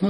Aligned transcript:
Hmm. 0.00 0.09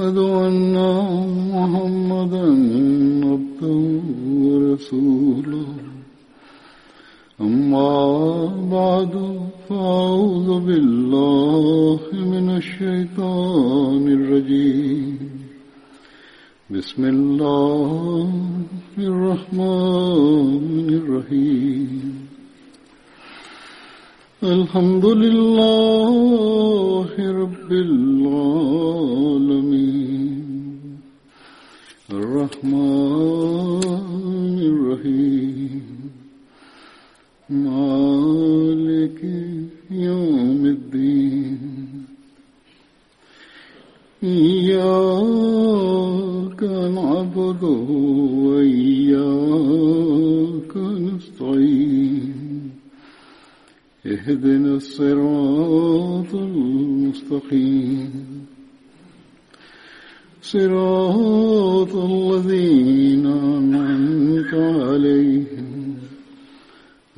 صراط 60.60 61.94
الذين 61.96 63.26
أنعمت 63.26 64.52
عليهم 64.54 65.68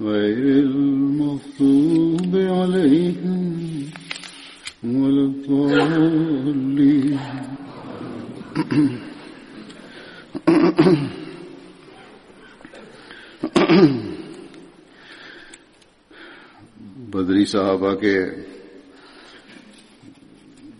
غير 0.01 0.45
المغضوب 0.67 2.33
عليهم 2.37 3.43
ولا 4.85 5.25
الضالين. 5.31 7.19
بدری 17.13 17.45
صحابہ 17.45 17.93
کے 18.01 18.17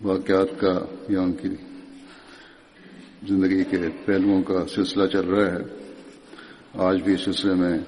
واقعات 0.03 0.59
کا 0.59 0.73
یہاں 1.09 1.31
کی 1.41 1.49
जिंदगी 3.24 3.64
के 3.64 3.88
पहलुओं 4.06 4.42
का 4.42 4.64
सिलसिला 4.74 5.06
चल 5.06 5.26
रहा 5.26 5.46
है 5.54 5.62
आज 6.88 7.00
भी 7.02 7.14
इस 7.14 7.24
सिलसिले 7.24 7.54
में 7.54 7.86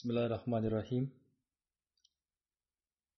Бисмиллахир-Рахманир-Рахим. 0.00 1.10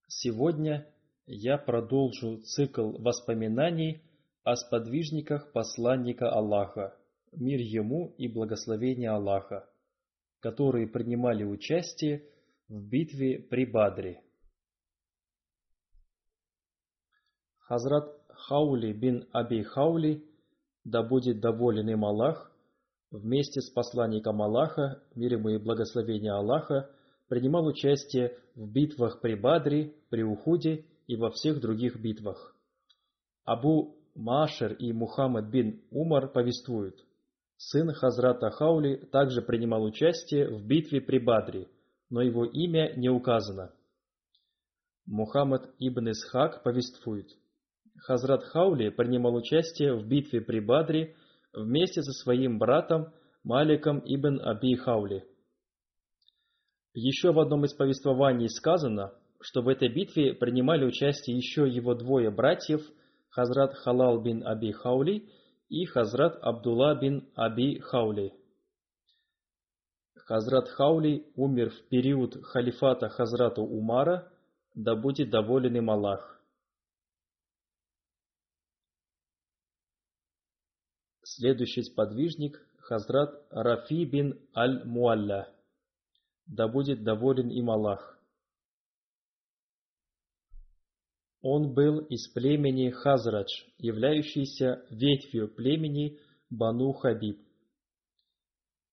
Сегодня 0.09 0.87
я 1.27 1.57
продолжу 1.59 2.43
цикл 2.43 2.91
воспоминаний 2.99 4.03
о 4.43 4.57
сподвижниках 4.57 5.53
посланника 5.53 6.31
Аллаха, 6.31 6.97
мир 7.33 7.61
ему 7.61 8.15
и 8.19 8.29
благословение 8.29 9.11
Аллаха, 9.11 9.69
которые 10.41 10.89
принимали 10.89 11.45
участие 11.45 12.25
в 12.69 12.83
битве 12.83 13.39
при 13.39 13.65
Бадре. 13.65 14.23
Хазрат 17.68 18.08
Хаули 18.30 18.94
бин 18.94 19.28
Аби 19.34 19.64
Хаули, 19.64 20.24
да 20.86 21.04
будет 21.04 21.42
доволен 21.42 21.90
им 21.90 22.06
Аллах, 22.06 22.52
вместе 23.12 23.62
с 23.62 23.70
посланником 23.70 24.42
Аллаха, 24.42 25.02
мир 25.16 25.34
ему 25.34 25.50
и 25.50 25.58
благословение 25.58 26.32
Аллаха, 26.32 26.90
принимал 27.28 27.66
участие 27.66 28.38
в 28.56 28.72
битвах 28.72 29.20
при 29.20 29.36
Бадре, 29.36 29.94
при 30.10 30.24
Ухуде 30.24 30.86
и 31.08 31.18
во 31.18 31.30
всех 31.32 31.60
других 31.60 32.00
битвах. 32.00 32.56
Абу 33.44 33.98
Машер 34.16 34.74
и 34.74 34.94
Мухаммад 34.94 35.50
бин 35.50 35.82
Умар 35.92 36.32
повествуют, 36.32 36.96
сын 37.58 37.92
Хазрата 37.92 38.50
Хаули 38.50 38.96
также 39.12 39.42
принимал 39.42 39.84
участие 39.84 40.50
в 40.50 40.66
битве 40.66 41.02
при 41.02 41.20
Бадре, 41.20 41.68
но 42.10 42.22
его 42.22 42.46
имя 42.46 42.94
не 42.96 43.10
указано. 43.10 43.74
Мухаммад 45.06 45.70
ибн 45.80 46.12
Исхак 46.12 46.64
повествует, 46.64 47.30
Хазрат 48.00 48.44
Хаули 48.44 48.90
принимал 48.90 49.36
участие 49.36 49.94
в 49.94 50.08
битве 50.08 50.42
при 50.42 50.60
Бадре 50.60 51.16
вместе 51.54 52.02
со 52.02 52.12
своим 52.12 52.60
братом 52.60 53.14
Маликом 53.44 54.02
ибн 54.06 54.40
Аби 54.42 54.76
Хаули. 54.76 55.26
Еще 56.94 57.32
в 57.32 57.40
одном 57.40 57.66
из 57.66 57.74
повествований 57.74 58.50
сказано, 58.50 59.14
что 59.40 59.62
в 59.62 59.68
этой 59.68 59.90
битве 59.90 60.34
принимали 60.34 60.86
участие 60.86 61.38
еще 61.38 61.68
его 61.68 61.94
двое 61.94 62.32
братьев, 62.32 62.82
Хазрат 63.30 63.76
Халал 63.76 64.22
бин 64.22 64.46
Аби 64.46 64.72
Хаули 64.72 65.30
и 65.70 65.86
Хазрат 65.86 66.38
Абдулла 66.42 66.96
бин 66.96 67.30
Аби 67.36 67.80
Хаули. 67.80 68.34
Хазрат 70.16 70.68
Хаули 70.70 71.26
умер 71.36 71.70
в 71.70 71.88
период 71.90 72.36
халифата 72.44 73.10
Хазрата 73.10 73.62
Умара, 73.62 74.32
да 74.76 74.96
будет 74.96 75.30
доволен 75.30 75.76
им 75.76 75.90
Аллах. 75.90 76.37
Следующий 81.40 81.84
сподвижник– 81.84 82.60
Хазрат 82.80 83.30
Рафи 83.52 84.06
бин 84.06 84.42
Аль-Муалля. 84.56 85.48
Да 86.48 86.68
будет 86.68 87.04
доволен 87.04 87.50
им 87.50 87.70
Аллах. 87.70 88.20
Он 91.42 91.76
был 91.76 92.00
из 92.00 92.28
племени 92.30 92.90
Хазрадж, 92.90 93.52
являющийся 93.78 94.84
ветвью 94.90 95.48
племени 95.48 96.20
Бану 96.50 96.92
Хабиб. 96.94 97.40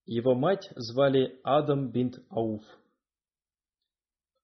Его 0.04 0.34
мать 0.34 0.70
звали 0.76 1.40
Адам 1.44 1.92
бинт 1.92 2.18
Ауф. 2.28 2.62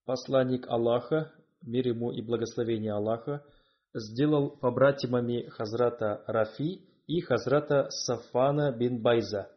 Посланник 0.06 0.66
Аллаха, 0.68 1.34
мир 1.60 1.88
ему 1.88 2.12
и 2.12 2.22
благословение 2.22 2.94
Аллаха, 2.94 3.44
сделал 3.92 4.56
побратимами 4.56 5.48
Хазрата 5.50 6.24
Рафи 6.26 6.86
и 7.10 7.20
Хазрата 7.22 7.88
Сафана 7.90 8.70
бин 8.70 9.02
Байза. 9.02 9.50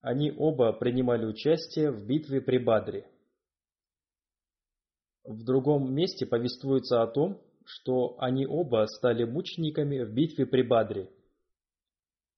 Они 0.00 0.32
оба 0.36 0.72
принимали 0.72 1.24
участие 1.24 1.92
в 1.92 2.04
битве 2.04 2.40
при 2.40 2.58
Бадре. 2.58 3.08
В 5.22 5.44
другом 5.44 5.94
месте 5.94 6.26
повествуется 6.26 7.00
о 7.00 7.06
том, 7.06 7.40
что 7.64 8.16
они 8.18 8.44
оба 8.44 8.86
стали 8.86 9.22
мучениками 9.22 10.02
в 10.02 10.12
битве 10.12 10.46
при 10.46 10.62
Бадре. 10.62 11.10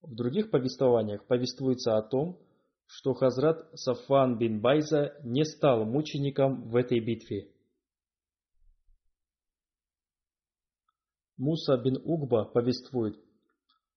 В 0.02 0.14
других 0.14 0.50
повествованиях 0.50 1.26
повествуется 1.26 1.96
о 1.96 2.02
том, 2.02 2.38
что 2.86 3.14
Хазрат 3.14 3.66
Сафан 3.74 4.36
бин 4.36 4.60
Байза 4.60 5.18
не 5.24 5.44
стал 5.44 5.86
мучеником 5.86 6.68
в 6.68 6.76
этой 6.76 7.00
битве. 7.00 7.50
Муса 11.38 11.78
бин 11.78 11.96
Угба 12.04 12.44
повествует, 12.44 13.18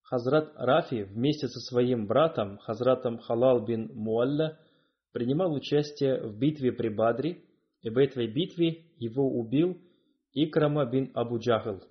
Хазрат 0.10 0.52
Рафи 0.56 1.04
вместе 1.04 1.48
со 1.48 1.60
своим 1.60 2.08
братом, 2.08 2.58
Хазратом 2.58 3.20
Халал 3.20 3.64
бин 3.64 3.92
Муалля, 3.94 4.58
принимал 5.12 5.54
участие 5.54 6.28
в 6.28 6.36
битве 6.36 6.72
при 6.72 6.90
Бадре, 6.90 7.44
и 7.84 7.92
в 7.92 7.98
этой 8.00 8.26
битве 8.26 8.86
его 8.98 9.30
убил 9.40 9.80
Икрама 10.34 10.90
бин 10.90 11.12
Абу 11.14 11.38
Джахл. 11.38 11.86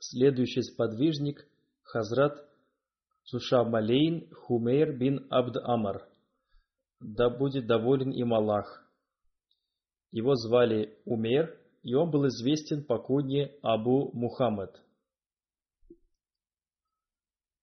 Следующий 0.00 0.62
сподвижник– 0.62 1.46
Хазрат 1.82 2.36
Сушамалейн 3.22 4.28
Хумейр 4.34 4.92
бин 4.92 5.24
Абд 5.30 5.56
Амар. 5.62 6.08
Да 6.98 7.30
будет 7.30 7.68
доволен 7.68 8.10
им 8.10 8.34
Аллах. 8.34 8.90
Его 10.10 10.34
звали 10.34 10.98
Умейр, 11.04 11.56
и 11.86 11.94
он 11.94 12.10
был 12.10 12.26
известен 12.26 12.82
по 12.82 12.98
кунье 12.98 13.56
Абу 13.62 14.10
Мухаммад. 14.12 14.82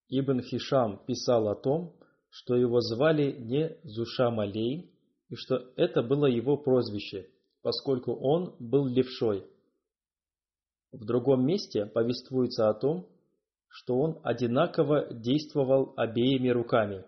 Ибн 0.07 0.39
Хишам 0.39 1.03
писал 1.05 1.49
о 1.49 1.55
том, 1.55 1.93
что 2.29 2.55
его 2.55 2.79
звали 2.79 3.33
не 3.33 3.77
Зушамалейн, 3.83 4.89
и 5.27 5.35
что 5.35 5.73
это 5.75 6.01
было 6.01 6.27
его 6.27 6.55
прозвище, 6.55 7.31
поскольку 7.63 8.13
он 8.13 8.55
был 8.59 8.85
левшой. 8.85 9.45
В 10.93 11.03
другом 11.03 11.45
месте 11.45 11.85
повествуется 11.85 12.69
о 12.69 12.73
том, 12.75 13.09
что 13.67 13.97
он 13.99 14.21
одинаково 14.23 15.13
действовал 15.13 15.93
обеими 15.97 16.47
руками. 16.47 17.03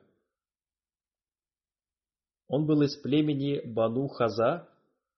Он 2.50 2.66
был 2.66 2.82
из 2.82 2.98
племени 2.98 3.62
Бану 3.66 4.10
Хаза, 4.10 4.68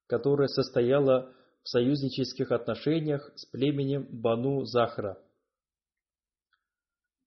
которое 0.06 0.48
состояло 0.48 1.34
в 1.68 1.70
союзнических 1.70 2.54
отношениях 2.54 3.30
с 3.36 3.46
племенем 3.46 4.08
Бану 4.10 4.64
Захра. 4.64 5.22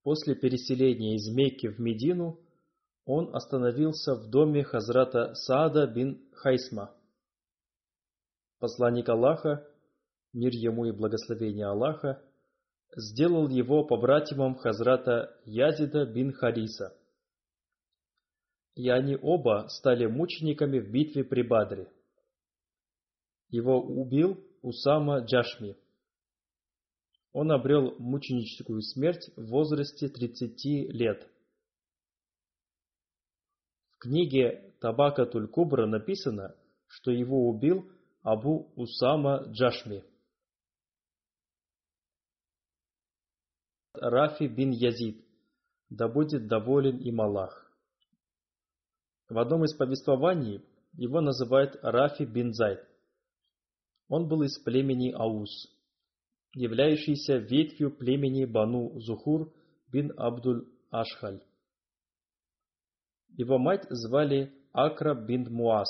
После 0.01 0.33
переселения 0.33 1.15
из 1.15 1.31
Мекки 1.31 1.67
в 1.67 1.77
Медину 1.77 2.39
он 3.05 3.35
остановился 3.35 4.15
в 4.15 4.31
доме 4.31 4.63
Хазрата 4.63 5.35
Саада 5.35 5.85
бин 5.85 6.27
Хайсма. 6.33 6.91
Посланник 8.57 9.09
Аллаха, 9.09 9.63
мир 10.33 10.53
ему 10.53 10.85
и 10.85 10.91
благословение 10.91 11.67
Аллаха, 11.67 12.19
сделал 12.97 13.47
его 13.47 13.83
побратимом 13.83 14.55
Хазрата 14.55 15.37
Язида 15.45 16.07
бин 16.07 16.33
Хариса. 16.33 16.97
И 18.73 18.89
они 18.89 19.19
оба 19.21 19.67
стали 19.67 20.07
мучениками 20.07 20.79
в 20.79 20.89
битве 20.89 21.23
при 21.23 21.43
Бадре. 21.43 21.91
Его 23.51 23.81
убил 23.81 24.41
Усама 24.61 25.19
Джашми. 25.19 25.77
Он 27.33 27.51
обрел 27.51 27.95
мученическую 27.99 28.81
смерть 28.81 29.29
в 29.35 29.47
возрасте 29.47 30.07
30 30.07 30.93
лет. 30.93 31.29
В 33.91 33.97
книге 33.99 34.73
Табака 34.79 35.25
Туль-Кубра 35.25 35.85
написано, 35.85 36.55
что 36.87 37.11
его 37.11 37.49
убил 37.49 37.91
Абу 38.21 38.71
Усама 38.75 39.43
Джашми. 39.51 40.03
Рафи 43.93 44.45
бин 44.45 44.71
Язид, 44.71 45.25
да 45.89 46.07
будет 46.07 46.47
доволен 46.47 46.97
им 46.99 47.19
Аллах. 47.19 47.69
В 49.27 49.37
одном 49.37 49.65
из 49.65 49.75
повествований 49.75 50.63
его 50.93 51.19
называют 51.19 51.77
Рафи 51.81 52.23
бин 52.23 52.53
Зайд. 52.53 52.90
Он 54.11 54.27
был 54.27 54.41
из 54.41 54.59
племени 54.59 55.13
Аус, 55.13 55.73
являющийся 56.53 57.37
ветвью 57.37 57.95
племени 57.95 58.43
Бану 58.43 58.99
Зухур 58.99 59.53
бин 59.89 60.11
Абдуль 60.17 60.67
Ашхаль. 60.89 61.41
Его 63.29 63.57
мать 63.57 63.85
звали 63.89 64.51
Акра 64.73 65.15
бин 65.15 65.47
Муас. 65.49 65.87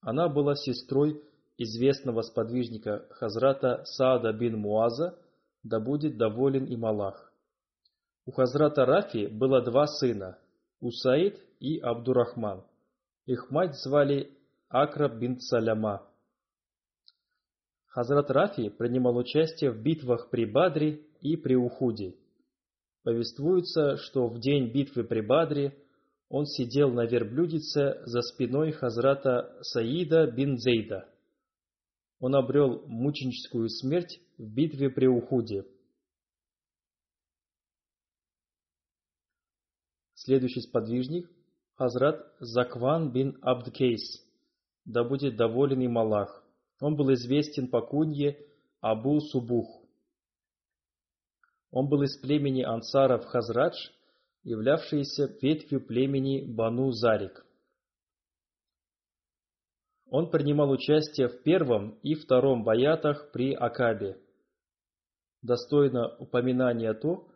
Она 0.00 0.28
была 0.28 0.56
сестрой 0.56 1.22
известного 1.56 2.22
сподвижника 2.22 3.06
Хазрата 3.10 3.84
Саада 3.84 4.32
бин 4.32 4.58
Муаза, 4.58 5.16
да 5.62 5.78
будет 5.78 6.16
доволен 6.16 6.64
им 6.64 6.84
Аллах. 6.84 7.32
У 8.24 8.32
Хазрата 8.32 8.84
Рафи 8.84 9.28
было 9.28 9.62
два 9.62 9.86
сына, 9.86 10.36
Усаид 10.80 11.40
и 11.60 11.78
Абдурахман. 11.78 12.64
Их 13.26 13.52
мать 13.52 13.76
звали 13.76 14.36
Акра 14.68 15.08
бин 15.08 15.38
Саляма. 15.38 16.08
Хазрат 17.96 18.30
Рафи 18.30 18.68
принимал 18.68 19.16
участие 19.16 19.70
в 19.70 19.80
битвах 19.80 20.28
при 20.28 20.44
Бадре 20.44 21.00
и 21.22 21.34
при 21.34 21.54
Ухуде. 21.54 22.14
Повествуется, 23.04 23.96
что 23.96 24.28
в 24.28 24.38
день 24.38 24.70
битвы 24.70 25.02
при 25.02 25.22
Бадре 25.22 25.74
он 26.28 26.44
сидел 26.44 26.90
на 26.90 27.06
верблюдице 27.06 28.02
за 28.04 28.20
спиной 28.20 28.72
Хазрата 28.72 29.56
Саида 29.62 30.30
бин 30.30 30.58
Зейда. 30.58 31.08
Он 32.20 32.36
обрел 32.36 32.86
мученическую 32.86 33.70
смерть 33.70 34.20
в 34.36 34.44
битве 34.46 34.90
при 34.90 35.06
Ухуде. 35.06 35.64
Следующий 40.12 40.60
сподвижник– 40.60 41.30
Хазрат 41.76 42.30
Закван 42.40 43.10
бин 43.10 43.38
Абдкейс, 43.40 44.22
да 44.84 45.02
будет 45.02 45.36
доволен 45.36 45.80
им 45.80 45.96
Аллах. 45.96 46.45
Он 46.80 46.96
был 46.96 47.12
известен 47.14 47.68
по 47.68 47.80
кунье 47.80 48.38
Абу 48.80 49.20
Субух. 49.20 49.82
Он 51.70 51.88
был 51.88 52.02
из 52.02 52.16
племени 52.18 52.62
ансаров 52.62 53.24
Хазрадж, 53.26 53.74
являвшийся 54.44 55.36
ветвью 55.42 55.84
племени 55.84 56.44
Бану 56.46 56.92
Зарик. 56.92 57.44
Он 60.08 60.30
принимал 60.30 60.70
участие 60.70 61.28
в 61.28 61.42
первом 61.42 61.98
и 62.02 62.14
втором 62.14 62.62
боятах 62.62 63.32
при 63.32 63.52
Акабе. 63.52 64.16
Достойно 65.42 66.16
упоминания 66.18 66.94
то, 66.94 67.28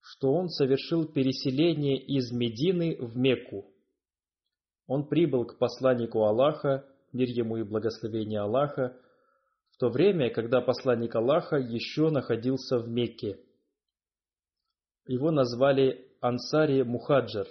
что 0.00 0.32
он 0.32 0.48
совершил 0.48 1.06
переселение 1.06 1.98
из 1.98 2.30
Медины 2.30 2.96
в 3.00 3.16
Мекку. 3.16 3.66
Он 4.86 5.06
прибыл 5.06 5.44
к 5.46 5.58
посланнику 5.58 6.22
Аллаха, 6.24 6.86
мир 7.12 7.28
ему 7.28 7.56
и 7.56 7.62
благословение 7.62 8.40
Аллаха, 8.40 8.96
в 9.70 9.78
то 9.78 9.88
время, 9.88 10.30
когда 10.30 10.60
посланник 10.60 11.14
Аллаха 11.14 11.56
еще 11.56 12.10
находился 12.10 12.78
в 12.78 12.88
Мекке. 12.88 13.38
Его 15.06 15.30
назвали 15.30 16.06
Ансари 16.20 16.82
Мухаджар, 16.82 17.46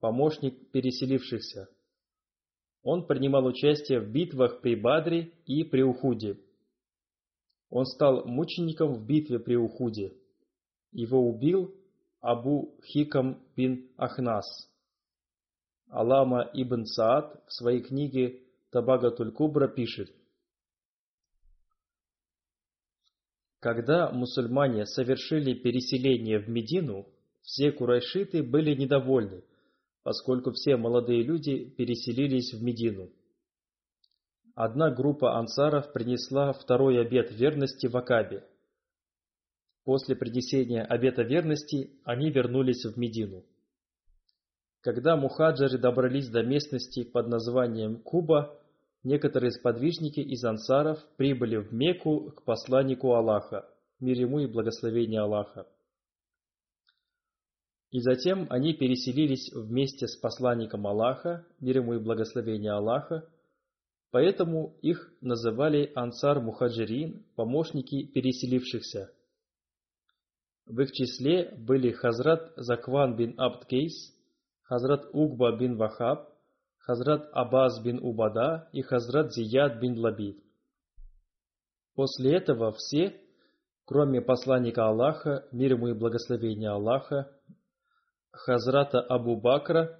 помощник 0.00 0.70
переселившихся. 0.70 1.68
Он 2.82 3.06
принимал 3.06 3.44
участие 3.44 4.00
в 4.00 4.10
битвах 4.10 4.60
при 4.60 4.74
Бадре 4.74 5.32
и 5.44 5.64
при 5.64 5.82
Ухуде. 5.82 6.38
Он 7.68 7.84
стал 7.84 8.24
мучеником 8.24 8.94
в 8.94 9.06
битве 9.06 9.38
при 9.38 9.56
Ухуде. 9.56 10.14
Его 10.92 11.28
убил 11.28 11.74
Абу 12.20 12.74
Хикам 12.84 13.42
бин 13.56 13.90
Ахнас. 13.96 14.46
Алама 15.88 16.48
ибн 16.54 16.84
Саад 16.84 17.42
в 17.46 17.52
своей 17.52 17.82
книге 17.82 18.45
Табагатуль 18.76 19.32
Кубра 19.32 19.68
пишет, 19.68 20.14
Когда 23.58 24.10
мусульмане 24.12 24.84
совершили 24.84 25.54
переселение 25.54 26.40
в 26.40 26.50
Медину, 26.50 27.06
все 27.40 27.72
курайшиты 27.72 28.42
были 28.42 28.74
недовольны, 28.74 29.44
поскольку 30.02 30.50
все 30.50 30.76
молодые 30.76 31.22
люди 31.22 31.64
переселились 31.70 32.52
в 32.52 32.62
Медину. 32.62 33.10
Одна 34.54 34.90
группа 34.90 35.38
ансаров 35.38 35.90
принесла 35.94 36.52
второй 36.52 37.00
обет 37.00 37.32
верности 37.32 37.86
в 37.86 37.96
Акабе– 37.96 38.44
После 39.84 40.16
принесения 40.16 40.84
обета 40.84 41.22
верности 41.22 41.92
они 42.04 42.30
вернулись 42.30 42.84
в 42.84 42.98
Медину. 42.98 43.44
Когда 44.80 45.16
мухаджиры 45.16 45.78
добрались 45.78 46.28
до 46.28 46.42
местности 46.42 47.04
под 47.04 47.28
названием 47.28 48.02
Куба, 48.02 48.60
некоторые 49.06 49.50
сподвижники 49.50 50.20
из 50.20 50.44
ансаров 50.44 50.98
прибыли 51.16 51.56
в 51.56 51.72
Мекку 51.72 52.32
к 52.32 52.44
посланнику 52.44 53.14
Аллаха, 53.14 53.68
мир 54.00 54.18
ему 54.18 54.40
и 54.40 54.46
благословение 54.46 55.20
Аллаха. 55.20 55.66
И 57.90 58.00
затем 58.00 58.46
они 58.50 58.74
переселились 58.74 59.50
вместе 59.54 60.06
с 60.06 60.16
посланником 60.16 60.86
Аллаха, 60.86 61.46
мир 61.60 61.78
ему 61.78 61.94
и 61.94 61.98
благословение 61.98 62.72
Аллаха, 62.72 63.28
поэтому 64.10 64.76
их 64.82 65.12
называли 65.20 65.90
ансар 65.94 66.40
мухаджирин, 66.40 67.24
помощники 67.36 68.06
переселившихся– 68.06 69.10
в 70.66 70.80
их 70.80 70.90
числе 70.92 71.54
были 71.56 71.92
Хазрат 71.92 72.52
Закван 72.56 73.14
бин 73.16 73.34
Абд 73.38 73.66
Кейс, 73.66 73.94
Хазрат 74.62 75.08
Угба 75.12 75.56
бин 75.56 75.76
Вахаб, 75.76 76.28
Хазрат 76.86 77.28
Абаз 77.32 77.82
бин 77.82 77.98
Убада 78.02 78.68
и 78.72 78.82
Хазрат 78.82 79.32
Зияд 79.32 79.80
бин 79.80 79.98
Лабид. 79.98 80.38
После 81.96 82.36
этого 82.36 82.72
все, 82.72 83.20
кроме 83.84 84.20
посланника 84.20 84.86
Аллаха, 84.86 85.48
мир 85.50 85.72
ему 85.72 85.88
и 85.88 85.94
благословения 85.94 86.70
Аллаха, 86.70 87.28
Хазрата 88.30 89.00
Абу 89.00 89.40
Бакра, 89.40 89.98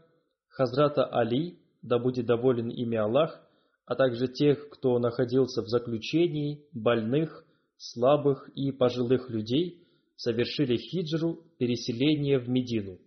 Хазрата 0.48 1.04
Али, 1.04 1.58
да 1.82 1.98
будет 1.98 2.26
доволен 2.26 2.68
ими 2.68 2.96
Аллах, 2.96 3.40
а 3.84 3.96
также 3.96 4.28
тех, 4.28 4.70
кто 4.70 4.98
находился 4.98 5.62
в 5.62 5.68
заключении, 5.68 6.64
больных, 6.72 7.44
слабых 7.76 8.48
и 8.54 8.70
пожилых 8.70 9.28
людей– 9.30 9.82
совершили 10.16 10.76
хиджру, 10.76 11.44
переселение 11.58 12.38
в 12.38 12.48
Медину. 12.48 12.98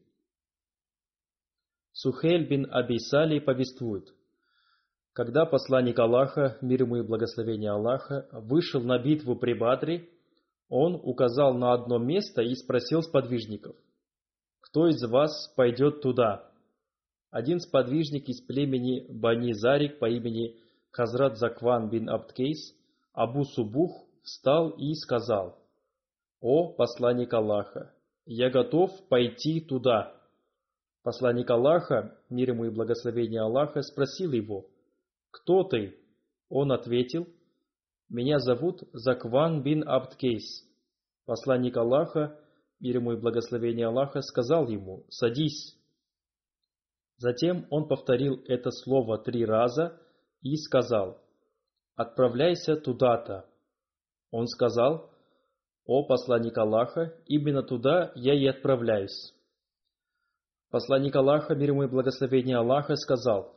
Сухель 1.91 2.47
бин 2.47 2.67
Абисали 2.71 3.39
повествует. 3.39 4.13
Когда 5.13 5.45
посланник 5.45 5.99
Аллаха, 5.99 6.57
мир 6.61 6.83
ему 6.83 6.97
и 6.97 7.01
благословение 7.01 7.71
Аллаха, 7.71 8.27
вышел 8.31 8.81
на 8.81 8.99
битву 8.99 9.35
при 9.35 9.53
Бадре, 9.53 10.07
он 10.69 10.95
указал 10.95 11.55
на 11.55 11.73
одно 11.73 11.97
место 11.97 12.41
и 12.41 12.53
спросил 12.55 13.01
сподвижников, 13.01 13.75
«Кто 14.61 14.87
из 14.87 15.03
вас 15.03 15.51
пойдет 15.55 16.01
туда?» 16.01 16.49
Один 17.31 17.59
сподвижник 17.59 18.27
из 18.29 18.41
племени 18.41 19.05
Бани 19.09 19.53
Зарик 19.53 19.99
по 19.99 20.09
имени 20.09 20.57
Хазрат 20.91 21.37
Закван 21.37 21.89
бин 21.89 22.09
Абдкейс, 22.09 22.73
Абу 23.13 23.43
Субух, 23.43 24.07
встал 24.23 24.69
и 24.69 24.93
сказал, 24.93 25.59
«О 26.39 26.71
посланник 26.73 27.33
Аллаха, 27.33 27.93
я 28.25 28.49
готов 28.49 28.91
пойти 29.09 29.61
туда». 29.61 30.18
Посланник 31.09 31.49
Аллаха, 31.49 32.15
мир 32.29 32.51
ему 32.51 32.65
и 32.65 32.69
благословение 32.69 33.41
Аллаха, 33.41 33.81
спросил 33.81 34.31
его, 34.31 34.67
«Кто 35.31 35.63
ты?» 35.63 35.97
Он 36.49 36.71
ответил, 36.71 37.27
«Меня 38.09 38.37
зовут 38.37 38.83
Закван 38.93 39.63
бин 39.63 39.89
Абдкейс». 39.89 40.67
Посланник 41.25 41.75
Аллаха, 41.77 42.39
мир 42.79 42.97
ему 42.97 43.13
и 43.13 43.19
благословение 43.19 43.87
Аллаха, 43.87 44.21
сказал 44.21 44.67
ему, 44.67 45.07
«Садись». 45.09 45.75
Затем 47.17 47.65
он 47.71 47.87
повторил 47.87 48.43
это 48.47 48.69
слово 48.69 49.17
три 49.17 49.43
раза 49.43 49.99
и 50.43 50.55
сказал, 50.57 51.23
«Отправляйся 51.95 52.75
туда-то». 52.75 53.49
Он 54.29 54.45
сказал, 54.45 55.09
«О 55.85 56.05
посланник 56.05 56.55
Аллаха, 56.59 57.15
именно 57.25 57.63
туда 57.63 58.11
я 58.13 58.35
и 58.35 58.45
отправляюсь». 58.45 59.33
Посланник 60.71 61.15
Аллаха, 61.15 61.55
мир 61.55 61.71
ему 61.71 61.83
и 61.83 61.87
благословение 61.87 62.57
Аллаха, 62.57 62.95
сказал, 62.95 63.55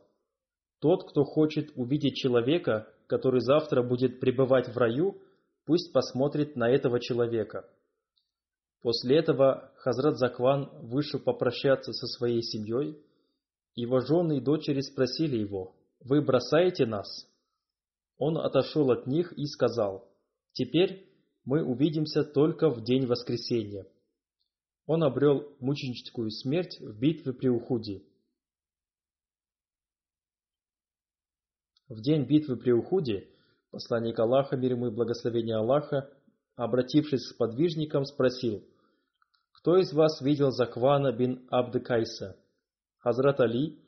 «Тот, 0.81 1.11
кто 1.11 1.25
хочет 1.25 1.71
увидеть 1.77 2.17
человека, 2.17 2.89
который 3.07 3.41
завтра 3.41 3.83
будет 3.83 4.19
пребывать 4.19 4.69
в 4.69 4.79
раю, 4.79 5.21
пусть 5.67 5.93
посмотрит 5.93 6.57
на 6.57 6.71
этого 6.71 7.01
человека». 7.01 7.69
После 8.81 9.19
этого 9.19 9.71
Хазрат 9.77 10.17
Закван 10.19 10.71
вышел 10.81 11.21
попрощаться 11.21 11.93
со 11.93 12.07
своей 12.07 12.43
семьей. 12.43 12.99
Его 13.77 14.01
жены 14.01 14.39
и 14.39 14.41
дочери 14.41 14.81
спросили 14.81 15.37
его, 15.37 15.77
«Вы 16.01 16.23
бросаете 16.23 16.87
нас?» 16.87 17.07
Он 18.17 18.39
отошел 18.39 18.91
от 18.91 19.07
них 19.07 19.33
и 19.35 19.47
сказал, 19.47 20.09
«Теперь 20.53 21.07
мы 21.45 21.63
увидимся 21.63 22.25
только 22.25 22.71
в 22.71 22.83
день 22.83 23.07
воскресения». 23.07 23.87
Он 24.87 25.05
обрел 25.05 25.57
мученическую 25.61 26.31
смерть 26.31 26.79
в 26.81 26.99
битве 26.99 27.33
при 27.33 27.49
Ухуде. 27.49 28.03
В 31.89 32.01
день 32.01 32.25
битвы 32.25 32.57
при 32.57 32.73
Ухуде 32.73 33.29
посланник 33.71 34.19
Аллаха, 34.19 34.57
мир 34.57 34.73
ему 34.73 34.89
и 34.89 34.91
благословение 34.91 35.57
Аллаха, 35.57 36.11
обратившись 36.57 37.33
к 37.33 37.37
подвижникам, 37.37 38.05
спросил, 38.05 38.65
«Кто 39.53 39.77
из 39.79 39.93
вас 39.93 40.21
видел 40.21 40.51
Заквана 40.51 41.13
бин 41.13 41.47
Абдыкайса?» 41.51 42.37
Хазрат 42.99 43.41
Али, 43.41 43.79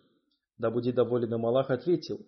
да 0.58 0.70
будет 0.70 0.94
доволен 0.94 1.34
им 1.34 1.46
Аллах, 1.46 1.70
ответил, 1.70 2.24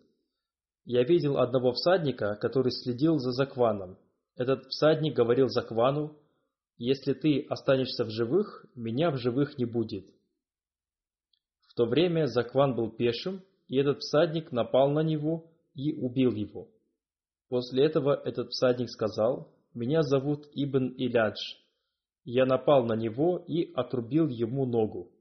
«Я 0.84 1.04
видел 1.04 1.38
одного 1.38 1.72
всадника, 1.72 2.36
который 2.36 2.72
следил 2.72 3.18
за 3.18 3.32
Закваном. 3.32 3.98
Этот 4.36 4.66
всадник 4.66 5.14
говорил 5.14 5.48
Заквану, 5.48 6.16
если 6.78 7.14
ты 7.14 7.46
останешься 7.48 8.04
в 8.04 8.10
живых, 8.10 8.66
меня 8.74 9.10
в 9.10 9.16
живых 9.16 9.58
не 9.58 9.64
будет. 9.64 10.06
В 11.68 11.74
то 11.74 11.86
время 11.86 12.26
Закван 12.26 12.74
был 12.74 12.90
пешим, 12.90 13.42
и 13.68 13.76
этот 13.76 14.00
всадник 14.00 14.52
напал 14.52 14.90
на 14.90 15.00
него 15.00 15.50
и 15.74 15.92
убил 15.92 16.32
его. 16.32 16.68
После 17.48 17.84
этого 17.84 18.14
этот 18.14 18.50
всадник 18.50 18.90
сказал, 18.90 19.52
«Меня 19.74 20.02
зовут 20.02 20.46
Ибн 20.52 20.94
Илядж». 20.96 21.36
Я 22.24 22.44
напал 22.44 22.84
на 22.84 22.94
него 22.94 23.44
и 23.46 23.72
отрубил 23.74 24.28
ему 24.28 24.66
ногу. 24.66 25.12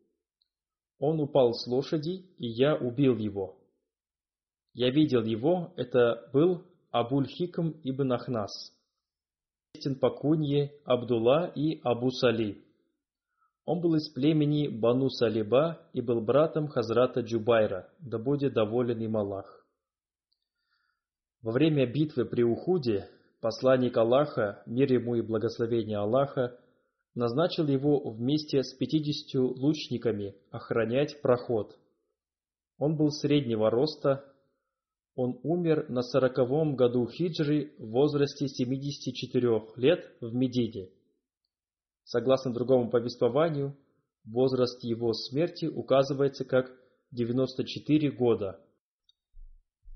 Он 0.98 1.20
упал 1.20 1.54
с 1.54 1.68
лошади, 1.68 2.26
и 2.38 2.48
я 2.48 2.76
убил 2.76 3.18
его. 3.18 3.60
Я 4.74 4.90
видел 4.90 5.24
его, 5.24 5.74
это 5.76 6.30
был 6.34 6.64
Абуль-Хикм 6.92 7.80
ибн 7.84 8.14
Ахнас 8.14 8.75
известен 9.76 9.96
по 9.96 10.10
кунье 10.10 10.72
Абдулла 10.86 11.52
и 11.56 11.80
Абу 11.84 12.12
Сали. 12.12 12.64
Он 13.66 13.82
был 13.82 13.96
из 13.96 14.10
племени 14.10 14.68
Бану 14.68 15.10
Салиба 15.10 15.80
и 15.94 16.02
был 16.02 16.22
братом 16.22 16.68
Хазрата 16.68 17.22
Джубайра, 17.22 17.90
да 18.00 18.18
будет 18.20 18.54
доволен 18.54 19.00
им 19.00 19.18
Аллах. 19.18 19.66
Во 21.42 21.52
время 21.52 21.86
битвы 21.86 22.26
при 22.26 22.44
Ухуде 22.44 23.10
посланник 23.42 23.98
Аллаха, 23.98 24.64
мир 24.66 24.92
ему 24.92 25.16
и 25.16 25.22
благословение 25.22 25.98
Аллаха, 25.98 26.58
назначил 27.16 27.68
его 27.68 28.00
вместе 28.12 28.62
с 28.62 28.74
пятидесятью 28.76 29.48
лучниками 29.48 30.36
охранять 30.52 31.22
проход. 31.22 31.76
Он 32.78 32.96
был 32.96 33.10
среднего 33.10 33.70
роста, 33.70 34.26
он 35.16 35.40
умер 35.44 35.90
на 35.90 36.02
сороковом 36.02 36.76
году 36.76 37.08
хиджры 37.08 37.74
в 37.78 37.90
возрасте 37.92 38.48
74 38.48 39.62
лет 39.78 40.14
в 40.20 40.34
Медине. 40.34 40.90
Согласно 42.04 42.54
другому 42.54 42.90
повествованию, 42.90 43.78
возраст 44.26 44.84
его 44.84 45.14
смерти 45.14 45.66
указывается 45.66 46.44
как 46.44 46.72
94 47.12 48.12
года. 48.12 48.60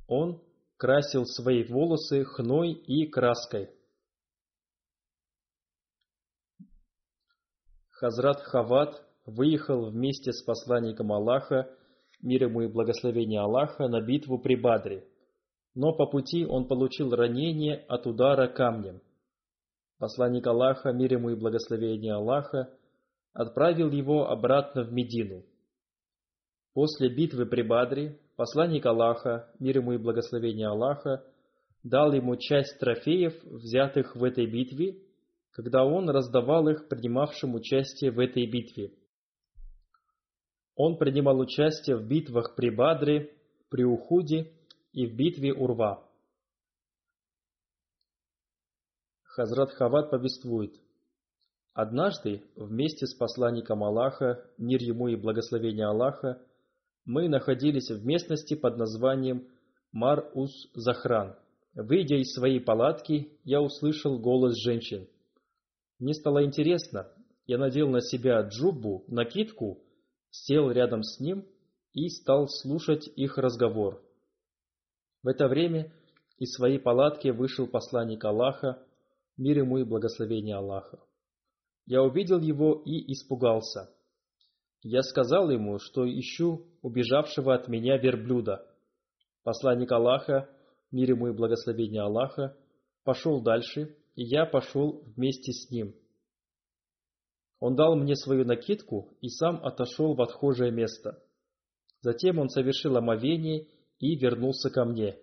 Он 0.08 0.42
красил 0.78 1.26
свои 1.26 1.64
волосы 1.64 2.24
хной 2.24 2.72
и 2.72 3.06
краской. 3.08 3.70
Хазрат 7.90 8.40
Хават 8.40 9.04
выехал 9.26 9.90
вместе 9.90 10.32
с 10.32 10.42
посланником 10.42 11.12
Аллаха 11.12 11.70
мир 12.22 12.44
ему 12.44 12.62
и 12.62 12.68
благословение 12.68 13.42
Аллаха, 13.42 13.88
на 13.88 14.02
битву 14.02 14.40
при 14.40 14.56
Бадре. 14.56 15.08
Но 15.82 15.94
по 15.94 16.08
пути 16.08 16.46
он 16.46 16.68
получил 16.68 17.16
ранение 17.16 17.86
от 17.88 18.06
удара 18.06 18.50
камнем. 18.50 19.00
Посланник 19.98 20.46
Аллаха, 20.46 20.92
мир 20.92 21.14
ему 21.14 21.30
и 21.30 21.40
благословение 21.40 22.16
Аллаха, 22.16 22.70
отправил 23.32 23.90
его 23.90 24.30
обратно 24.30 24.84
в 24.84 24.92
Медину. 24.92 25.46
После 26.74 27.08
битвы 27.08 27.46
при 27.46 27.62
Бадре 27.62 28.20
посланник 28.36 28.86
Аллаха, 28.86 29.54
мир 29.60 29.78
ему 29.78 29.94
и 29.94 29.98
благословение 29.98 30.68
Аллаха, 30.68 31.24
дал 31.82 32.12
ему 32.12 32.36
часть 32.36 32.78
трофеев, 32.80 33.42
взятых 33.46 34.18
в 34.18 34.24
этой 34.26 34.48
битве, 34.48 34.98
когда 35.52 35.86
он 35.86 36.10
раздавал 36.10 36.68
их 36.68 36.90
принимавшим 36.90 37.56
участие 37.56 38.12
в 38.12 38.20
этой 38.20 38.46
битве. 38.52 38.92
Он 40.76 40.98
принимал 40.98 41.40
участие 41.40 41.96
в 41.96 42.06
битвах 42.06 42.58
при 42.58 42.70
Бадре, 42.70 43.32
при 43.70 43.86
Ухуде 43.86 44.59
и 44.92 45.06
в 45.08 45.16
битве 45.16 45.54
Урва. 45.54 46.06
Хазрат 49.24 49.72
Хават 49.72 50.10
повествует. 50.10 50.76
Однажды 51.74 52.44
вместе 52.56 53.06
с 53.06 53.14
посланником 53.14 53.84
Аллаха, 53.84 54.44
мир 54.58 54.82
ему 54.82 55.08
и 55.08 55.16
благословение 55.16 55.86
Аллаха, 55.86 56.42
мы 57.06 57.30
находились 57.30 57.90
в 57.90 58.06
местности 58.06 58.56
под 58.56 58.78
названием 58.78 59.48
Мар-Ус-Захран. 59.92 61.36
Выйдя 61.74 62.16
из 62.16 62.34
своей 62.34 62.60
палатки, 62.60 63.32
я 63.44 63.62
услышал 63.62 64.20
голос 64.20 64.58
женщин. 64.58 65.08
Мне 66.00 66.14
стало 66.14 66.44
интересно. 66.44 67.08
Я 67.46 67.58
надел 67.58 67.90
на 67.90 68.02
себя 68.02 68.42
джуббу, 68.42 69.06
накидку 69.08 69.82
сел 70.32 70.70
рядом 70.72 71.04
с 71.04 71.20
ним 71.20 71.46
и 71.94 72.10
стал 72.10 72.48
слушать 72.48 73.08
их 73.16 73.38
разговор. 73.38 74.04
В 75.22 75.28
это 75.28 75.48
время 75.48 75.92
из 76.38 76.54
своей 76.54 76.80
палатки 76.80 77.30
вышел 77.30 77.68
посланник 77.68 78.24
Аллаха, 78.24 78.82
мир 79.38 79.60
ему 79.60 79.78
и 79.80 79.84
благословение 79.84 80.56
Аллаха. 80.56 81.00
Я 81.86 82.04
увидел 82.04 82.40
его 82.40 82.82
и 82.86 83.12
испугался. 83.14 83.90
Я 84.82 85.02
сказал 85.02 85.50
ему, 85.50 85.80
что 85.80 86.08
ищу 86.08 86.66
убежавшего 86.82 87.54
от 87.54 87.68
меня 87.68 87.98
верблюда. 87.98 88.66
Посланник 89.44 89.92
Аллаха, 89.92 90.50
мир 90.92 91.10
ему 91.10 91.28
и 91.28 91.34
благословение 91.34 92.02
Аллаха, 92.02 92.56
пошел 93.04 93.42
дальше, 93.42 93.96
и 94.16 94.24
я 94.24 94.46
пошел 94.46 95.04
вместе 95.16 95.52
с 95.52 95.70
ним. 95.70 95.96
Он 97.60 97.76
дал 97.76 97.96
мне 97.96 98.16
свою 98.16 98.46
накидку 98.46 99.10
и 99.20 99.28
сам 99.28 99.66
отошел 99.66 100.14
в 100.14 100.22
отхожее 100.22 100.72
место. 100.72 101.22
Затем 102.02 102.40
он 102.40 102.48
совершил 102.48 102.96
омовение 102.96 103.68
и 104.00 104.16
вернулся 104.16 104.70
ко 104.70 104.86
мне. 104.86 105.18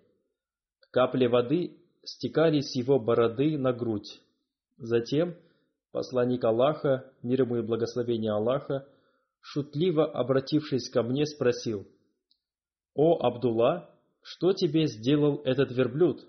Капли 0.90 1.26
воды 1.26 1.76
стекали 2.04 2.60
с 2.60 2.76
его 2.76 2.98
бороды 2.98 3.58
на 3.58 3.72
грудь. 3.72 4.20
Затем 4.76 5.34
посланник 5.92 6.44
Аллаха, 6.44 7.10
мир 7.22 7.42
ему 7.42 7.56
и 7.56 7.62
благословение 7.62 8.32
Аллаха, 8.32 8.86
шутливо 9.40 10.06
обратившись 10.06 10.90
ко 10.90 11.02
мне, 11.02 11.26
спросил, 11.26 11.86
«О, 12.94 13.18
Абдулла, 13.20 13.90
что 14.22 14.52
тебе 14.52 14.86
сделал 14.86 15.40
этот 15.44 15.70
верблюд?» 15.70 16.26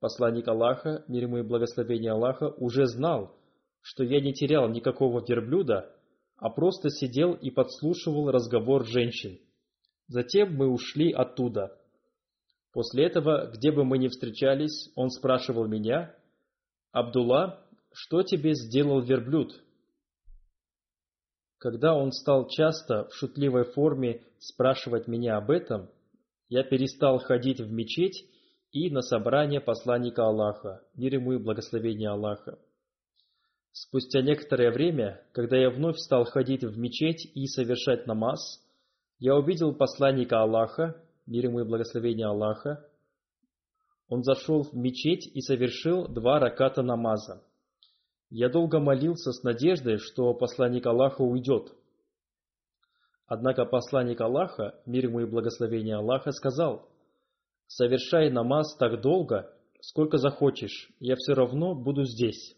Посланник 0.00 0.46
Аллаха, 0.48 1.04
мир 1.08 1.24
ему 1.24 1.38
и 1.38 1.42
благословение 1.42 2.12
Аллаха, 2.12 2.48
уже 2.48 2.86
знал, 2.86 3.34
что 3.80 4.04
я 4.04 4.20
не 4.20 4.34
терял 4.34 4.68
никакого 4.68 5.24
верблюда, 5.26 5.94
а 6.36 6.50
просто 6.50 6.90
сидел 6.90 7.32
и 7.32 7.50
подслушивал 7.50 8.30
разговор 8.30 8.84
женщин. 8.86 9.38
Затем 10.08 10.54
мы 10.54 10.68
ушли 10.68 11.12
оттуда. 11.12 11.76
После 12.72 13.06
этого, 13.06 13.50
где 13.52 13.72
бы 13.72 13.84
мы 13.84 13.98
ни 13.98 14.08
встречались, 14.08 14.90
он 14.94 15.10
спрашивал 15.10 15.66
меня, 15.66 16.14
«Абдулла, 16.92 17.66
что 17.92 18.22
тебе 18.22 18.54
сделал 18.54 19.00
верблюд?» 19.00 19.52
Когда 21.58 21.94
он 21.94 22.12
стал 22.12 22.48
часто 22.48 23.08
в 23.08 23.14
шутливой 23.14 23.64
форме 23.64 24.22
спрашивать 24.38 25.08
меня 25.08 25.38
об 25.38 25.50
этом, 25.50 25.88
я 26.48 26.62
перестал 26.62 27.18
ходить 27.18 27.60
в 27.60 27.72
мечеть 27.72 28.24
и 28.72 28.90
на 28.90 29.00
собрание 29.00 29.60
посланника 29.60 30.24
Аллаха, 30.26 30.82
мир 30.94 31.14
ему 31.14 31.32
и 31.32 31.38
благословение 31.38 32.10
Аллаха. 32.10 32.58
Спустя 33.72 34.22
некоторое 34.22 34.70
время, 34.70 35.22
когда 35.32 35.56
я 35.56 35.70
вновь 35.70 35.96
стал 35.96 36.24
ходить 36.24 36.62
в 36.62 36.78
мечеть 36.78 37.30
и 37.34 37.46
совершать 37.46 38.06
намаз, 38.06 38.62
я 39.18 39.34
увидел 39.34 39.74
посланника 39.74 40.42
Аллаха, 40.42 41.02
мир 41.26 41.46
ему 41.46 41.60
и 41.60 41.64
благословение 41.64 42.26
Аллаха. 42.26 42.86
Он 44.08 44.22
зашел 44.22 44.62
в 44.62 44.74
мечеть 44.74 45.26
и 45.26 45.40
совершил 45.40 46.06
два 46.06 46.38
раката 46.38 46.82
намаза. 46.82 47.42
Я 48.28 48.48
долго 48.48 48.78
молился 48.78 49.32
с 49.32 49.42
надеждой, 49.42 49.98
что 49.98 50.34
посланник 50.34 50.86
Аллаха 50.86 51.22
уйдет. 51.22 51.72
Однако 53.26 53.64
посланник 53.64 54.20
Аллаха, 54.20 54.80
мир 54.84 55.06
ему 55.06 55.20
и 55.20 55.24
благословение 55.24 55.96
Аллаха, 55.96 56.30
сказал, 56.32 56.88
«Совершай 57.66 58.30
намаз 58.30 58.76
так 58.76 59.00
долго, 59.00 59.50
сколько 59.80 60.18
захочешь, 60.18 60.90
я 61.00 61.16
все 61.16 61.34
равно 61.34 61.74
буду 61.74 62.04
здесь». 62.04 62.54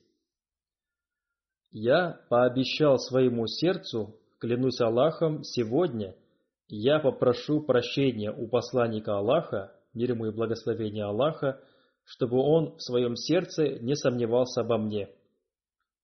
Я 1.71 2.21
пообещал 2.29 2.99
своему 2.99 3.47
сердцу, 3.47 4.19
клянусь 4.39 4.81
Аллахом, 4.81 5.45
сегодня 5.45 6.15
я 6.69 7.01
попрошу 7.01 7.61
прощения 7.63 8.33
у 8.33 8.49
посланника 8.49 9.17
Аллаха, 9.17 9.73
мир 9.95 10.13
ему 10.13 10.27
и 10.27 10.31
благословение 10.33 11.05
Аллаха, 11.05 11.61
чтобы 12.05 12.39
он 12.39 12.77
в 12.77 12.83
своем 12.83 13.17
сердце 13.17 13.79
не 13.81 13.95
сомневался 13.95 14.61
обо 14.63 14.79
мне. 14.79 15.09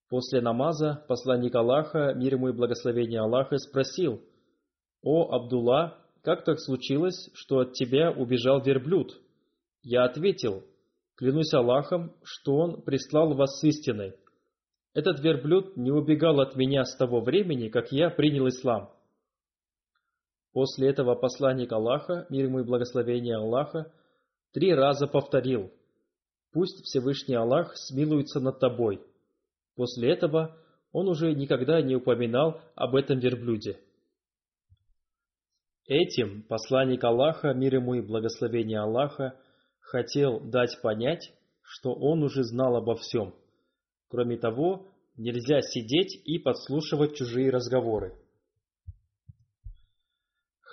После 0.08 0.40
намаза 0.40 1.04
посланник 1.08 1.54
Аллаха, 1.54 2.12
мир 2.14 2.34
ему 2.34 2.48
и 2.48 2.52
благословение 2.52 3.20
Аллаха, 3.20 3.58
спросил– 3.58 4.20
«О, 5.04 5.34
Абдулла, 5.34 5.98
как 6.22 6.44
так 6.44 6.58
случилось, 6.58 7.28
что 7.34 7.58
от 7.58 7.74
тебя 7.74 8.10
убежал 8.10 8.62
верблюд?» 8.62 9.20
Я 9.82 10.04
ответил, 10.04 10.64
«Клянусь 11.16 11.52
Аллахом, 11.52 12.14
что 12.22 12.56
он 12.56 12.82
прислал 12.82 13.34
вас 13.34 13.60
с 13.60 13.64
истиной. 13.64 14.14
Этот 14.94 15.20
верблюд 15.20 15.76
не 15.76 15.90
убегал 15.90 16.40
от 16.40 16.56
меня 16.56 16.84
с 16.84 16.96
того 16.96 17.20
времени, 17.20 17.68
как 17.68 17.92
я 17.92 18.08
принял 18.08 18.48
ислам». 18.48 18.93
После 20.54 20.88
этого 20.88 21.16
посланник 21.16 21.72
Аллаха, 21.72 22.26
мир 22.30 22.44
ему 22.44 22.60
и 22.60 22.64
благословение 22.64 23.36
Аллаха, 23.36 23.92
три 24.52 24.72
раза 24.72 25.08
повторил, 25.08 25.72
«Пусть 26.52 26.84
Всевышний 26.84 27.34
Аллах 27.34 27.76
смилуется 27.76 28.38
над 28.38 28.60
тобой». 28.60 29.04
После 29.74 30.12
этого 30.12 30.56
он 30.92 31.08
уже 31.08 31.34
никогда 31.34 31.82
не 31.82 31.96
упоминал 31.96 32.60
об 32.76 32.94
этом 32.94 33.18
верблюде. 33.18 33.80
Этим 35.88 36.44
посланник 36.44 37.02
Аллаха, 37.02 37.52
мир 37.52 37.74
ему 37.74 37.94
и 37.94 38.00
благословение 38.00 38.78
Аллаха, 38.78 39.36
хотел 39.80 40.38
дать 40.38 40.80
понять, 40.80 41.32
что 41.62 41.92
он 41.92 42.22
уже 42.22 42.44
знал 42.44 42.76
обо 42.76 42.94
всем. 42.94 43.34
Кроме 44.06 44.36
того, 44.36 44.86
нельзя 45.16 45.60
сидеть 45.62 46.22
и 46.24 46.38
подслушивать 46.38 47.16
чужие 47.16 47.50
разговоры. 47.50 48.16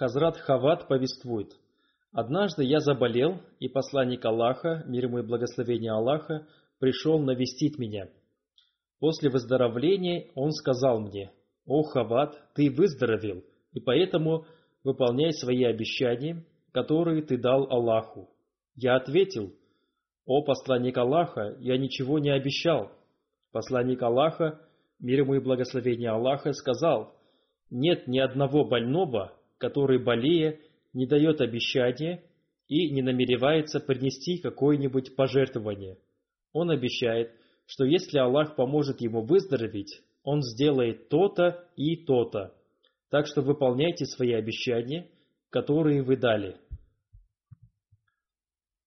Хазрат 0.02 0.36
Хават 0.38 0.88
повествует. 0.88 1.54
«Однажды 2.12 2.64
я 2.64 2.80
заболел, 2.80 3.40
и 3.60 3.70
посланник 3.70 4.26
Аллаха, 4.26 4.84
мир 4.88 5.06
ему 5.06 5.20
и 5.20 5.22
благословение 5.22 5.92
Аллаха, 5.92 6.48
пришел 6.80 7.20
навестить 7.20 7.78
меня. 7.78 8.10
После 9.00 9.30
выздоровления 9.30 10.32
он 10.34 10.54
сказал 10.54 11.02
мне, 11.02 11.32
«О, 11.68 11.84
Хават, 11.84 12.36
ты 12.56 12.72
выздоровел, 12.72 13.44
и 13.74 13.80
поэтому 13.80 14.48
выполняй 14.84 15.34
свои 15.34 15.64
обещания, 15.66 16.44
которые 16.72 17.22
ты 17.22 17.38
дал 17.38 17.68
Аллаху. 17.70 18.28
Я 18.76 18.96
ответил, 18.96 19.54
о 20.26 20.42
посланник 20.42 20.98
Аллаха, 20.98 21.56
я 21.60 21.78
ничего 21.78 22.18
не 22.18 22.32
обещал. 22.32 22.92
Посланник 23.52 24.02
Аллаха, 24.02 24.62
мир 25.00 25.20
ему 25.20 25.36
и 25.36 25.40
благословение 25.40 26.10
Аллаха, 26.10 26.54
сказал, 26.54 27.14
нет 27.70 28.08
ни 28.08 28.18
одного 28.18 28.66
больного, 28.66 29.38
который, 29.62 30.04
болея, 30.04 30.60
не 30.91 31.06
дает 31.06 31.39
обещания 31.39 32.24
и 32.67 32.89
не 32.89 33.04
намеревается 33.04 33.80
принести 33.80 34.39
какое-нибудь 34.39 35.15
пожертвование. 35.15 36.00
Он 36.52 36.71
обещает, 36.71 37.32
что 37.67 37.86
если 37.86 38.17
Аллах 38.17 38.56
поможет 38.56 39.02
ему 39.02 39.21
выздороветь, 39.24 40.02
он 40.24 40.41
сделает 40.41 41.10
то-то 41.10 41.67
и 41.76 41.95
то-то. 41.95 42.56
Так 43.10 43.28
что 43.28 43.41
выполняйте 43.41 44.06
свои 44.06 44.34
обещания, 44.34 45.10
которые 45.52 46.02
вы 46.02 46.17
дали. 46.17 46.58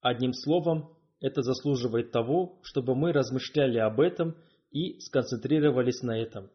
Одним 0.00 0.32
словом, 0.32 0.96
это 1.20 1.42
заслуживает 1.42 2.10
того, 2.10 2.58
чтобы 2.62 2.96
мы 2.96 3.12
размышляли 3.12 3.78
об 3.78 4.00
этом 4.00 4.34
и 4.72 4.98
сконцентрировались 4.98 6.02
на 6.02 6.18
этом. 6.18 6.50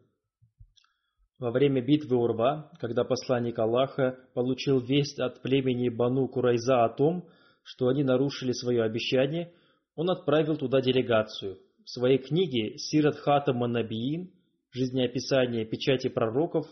Во 1.40 1.50
время 1.50 1.80
битвы 1.80 2.18
Урва, 2.18 2.70
когда 2.80 3.02
посланник 3.02 3.58
Аллаха 3.58 4.18
получил 4.34 4.78
весть 4.78 5.18
от 5.18 5.40
племени 5.40 5.88
Бану 5.88 6.28
Курайза 6.28 6.84
о 6.84 6.90
том, 6.90 7.24
что 7.62 7.88
они 7.88 8.04
нарушили 8.04 8.52
свое 8.52 8.82
обещание, 8.82 9.50
он 9.96 10.10
отправил 10.10 10.58
туда 10.58 10.82
делегацию. 10.82 11.56
В 11.82 11.88
своей 11.88 12.18
книге 12.18 12.76
«Сират 12.76 13.16
Хатама 13.16 13.68
Набиин. 13.68 14.32
Жизнеописание 14.72 15.64
печати 15.64 16.08
пророков» 16.08 16.66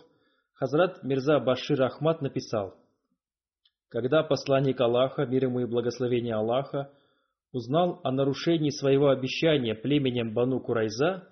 Хазрат 0.53 1.03
Мирза 1.03 1.41
Башир 1.41 1.83
Ахмад 1.83 2.21
написал, 2.21 2.75
«Когда 3.89 4.23
посланник 4.23 4.79
Аллаха, 4.83 5.25
мир 5.25 5.45
ему 5.45 5.61
и 5.61 5.65
благословение 5.67 6.35
Аллаха, 6.35 6.93
узнал 7.53 8.01
о 8.05 8.13
нарушении 8.13 8.71
своего 8.71 9.09
обещания 9.09 9.75
племенем 9.75 10.35
Бану 10.35 10.61
Курайза, 10.61 11.27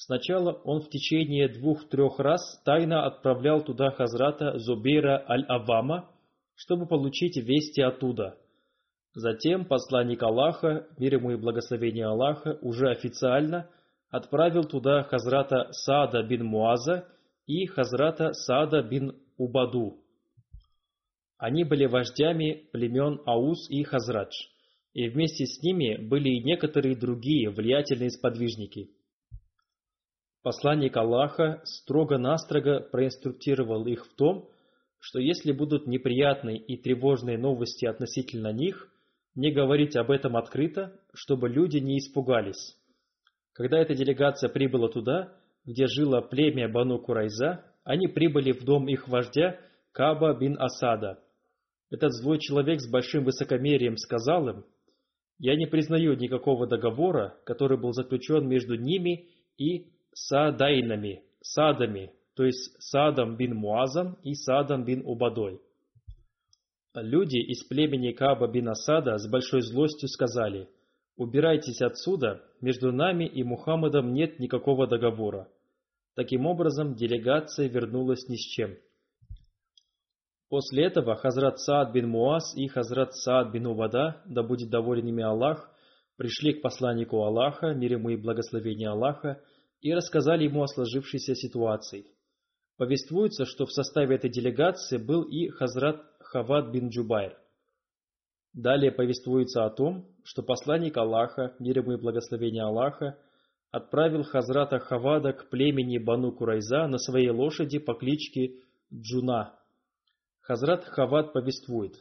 сначала 0.00 0.52
он 0.64 0.80
в 0.80 0.88
течение 0.88 1.48
двух-трех 1.48 2.18
раз 2.18 2.60
тайно 2.64 3.06
отправлял 3.06 3.62
туда 3.62 3.90
Хазрата 3.90 4.58
Зубейра 4.58 5.24
Аль-Авама, 5.28 6.10
чтобы 6.54 6.86
получить 6.86 7.36
вести 7.36 7.82
оттуда. 7.82 8.36
Затем 9.14 9.64
посланник 9.64 10.22
Аллаха, 10.22 10.86
мир 10.98 11.14
ему 11.14 11.32
и 11.32 11.36
благословение 11.36 12.06
Аллаха, 12.06 12.58
уже 12.62 12.90
официально 12.90 13.68
отправил 14.08 14.64
туда 14.64 15.02
Хазрата 15.02 15.68
Саада 15.72 16.22
бин 16.22 16.44
Муаза 16.44 17.06
и 17.46 17.66
Хазрата 17.66 18.32
Саада 18.32 18.82
бин 18.82 19.16
Убаду. 19.36 19.98
Они 21.36 21.64
были 21.64 21.86
вождями 21.86 22.68
племен 22.72 23.20
Аус 23.26 23.68
и 23.70 23.82
Хазрадж, 23.82 24.34
и 24.92 25.08
вместе 25.08 25.46
с 25.46 25.62
ними 25.62 25.96
были 25.96 26.28
и 26.28 26.42
некоторые 26.42 26.96
другие 26.96 27.50
влиятельные 27.50 28.10
сподвижники. 28.10 28.90
Посланник 30.42 30.96
Аллаха 30.96 31.60
строго-настрого 31.64 32.80
проинструктировал 32.80 33.86
их 33.86 34.06
в 34.06 34.14
том, 34.14 34.48
что 34.98 35.18
если 35.18 35.52
будут 35.52 35.86
неприятные 35.86 36.58
и 36.58 36.78
тревожные 36.78 37.36
новости 37.36 37.84
относительно 37.84 38.52
них, 38.52 38.88
не 39.34 39.52
говорить 39.52 39.96
об 39.96 40.10
этом 40.10 40.36
открыто, 40.36 40.98
чтобы 41.12 41.48
люди 41.48 41.78
не 41.78 41.98
испугались. 41.98 42.76
Когда 43.52 43.78
эта 43.78 43.94
делегация 43.94 44.48
прибыла 44.48 44.88
туда, 44.88 45.32
где 45.66 45.86
жило 45.86 46.22
племя 46.22 46.68
Бану 46.68 46.98
Курайза, 46.98 47.64
они 47.84 48.08
прибыли 48.08 48.52
в 48.52 48.64
дом 48.64 48.88
их 48.88 49.08
вождя 49.08 49.58
Каба 49.92 50.34
бин 50.38 50.56
Асада. 50.58 51.22
Этот 51.90 52.12
злой 52.12 52.38
человек 52.38 52.80
с 52.80 52.90
большим 52.90 53.24
высокомерием 53.24 53.96
сказал 53.96 54.48
им, 54.48 54.64
«Я 55.38 55.54
не 55.56 55.66
признаю 55.66 56.14
никакого 56.14 56.66
договора, 56.66 57.38
который 57.44 57.78
был 57.78 57.92
заключен 57.92 58.48
между 58.48 58.76
ними 58.76 59.28
и 59.58 59.90
Саадайнами, 60.12 61.22
Садами, 61.40 62.12
то 62.34 62.44
есть 62.44 62.74
Садом 62.80 63.36
бин 63.36 63.54
Муазом 63.56 64.18
и 64.22 64.34
Садом 64.34 64.84
бин 64.84 65.02
Убадой». 65.04 65.60
Люди 66.94 67.38
из 67.38 67.62
племени 67.64 68.12
Каба 68.12 68.48
бин 68.48 68.68
Асада 68.68 69.16
с 69.16 69.28
большой 69.30 69.62
злостью 69.62 70.08
сказали– 70.08 70.68
«Убирайтесь 71.20 71.82
отсюда, 71.82 72.42
между 72.62 72.92
нами 72.92 73.24
и 73.24 73.42
Мухаммадом 73.42 74.14
нет 74.14 74.38
никакого 74.38 74.86
договора». 74.86 75.48
Таким 76.14 76.46
образом, 76.46 76.94
делегация 76.94 77.68
вернулась 77.68 78.26
ни 78.30 78.36
с 78.36 78.40
чем. 78.40 78.78
После 80.48 80.86
этого 80.86 81.16
Хазрат 81.16 81.58
Саад 81.60 81.92
бин 81.92 82.08
Муаз 82.08 82.56
и 82.56 82.66
Хазрат 82.68 83.14
Саад 83.14 83.52
бин 83.52 83.66
Убада, 83.66 84.22
да 84.24 84.42
будет 84.42 84.70
доволен 84.70 85.08
ими 85.08 85.22
Аллах, 85.22 85.70
пришли 86.16 86.54
к 86.54 86.62
посланнику 86.62 87.22
Аллаха, 87.22 87.74
мир 87.74 87.92
ему 87.92 88.08
и 88.08 88.16
благословение 88.16 88.88
Аллаха, 88.88 89.42
и 89.80 89.92
рассказали 89.94 90.44
ему 90.44 90.62
о 90.62 90.66
сложившейся 90.66 91.34
ситуации. 91.34 92.06
Повествуется, 92.76 93.44
что 93.44 93.66
в 93.66 93.72
составе 93.72 94.16
этой 94.16 94.30
делегации 94.30 94.98
был 94.98 95.22
и 95.22 95.48
Хазрат 95.48 96.02
Хавад 96.20 96.70
бин 96.72 96.88
Джубайр. 96.88 97.36
Далее 98.52 98.90
повествуется 98.90 99.64
о 99.64 99.70
том, 99.70 100.06
что 100.24 100.42
посланник 100.42 100.96
Аллаха, 100.96 101.54
мир 101.58 101.78
ему 101.78 101.92
и 101.92 102.00
благословение 102.00 102.64
Аллаха, 102.64 103.18
отправил 103.70 104.24
Хазрата 104.24 104.78
Хавада 104.78 105.32
к 105.32 105.50
племени 105.50 105.98
Бану 105.98 106.32
Курайза 106.32 106.86
на 106.88 106.98
своей 106.98 107.30
лошади 107.30 107.78
по 107.78 107.94
кличке 107.94 108.56
Джуна. 108.92 109.54
Хазрат 110.40 110.84
Хавад 110.84 111.32
повествует. 111.32 111.94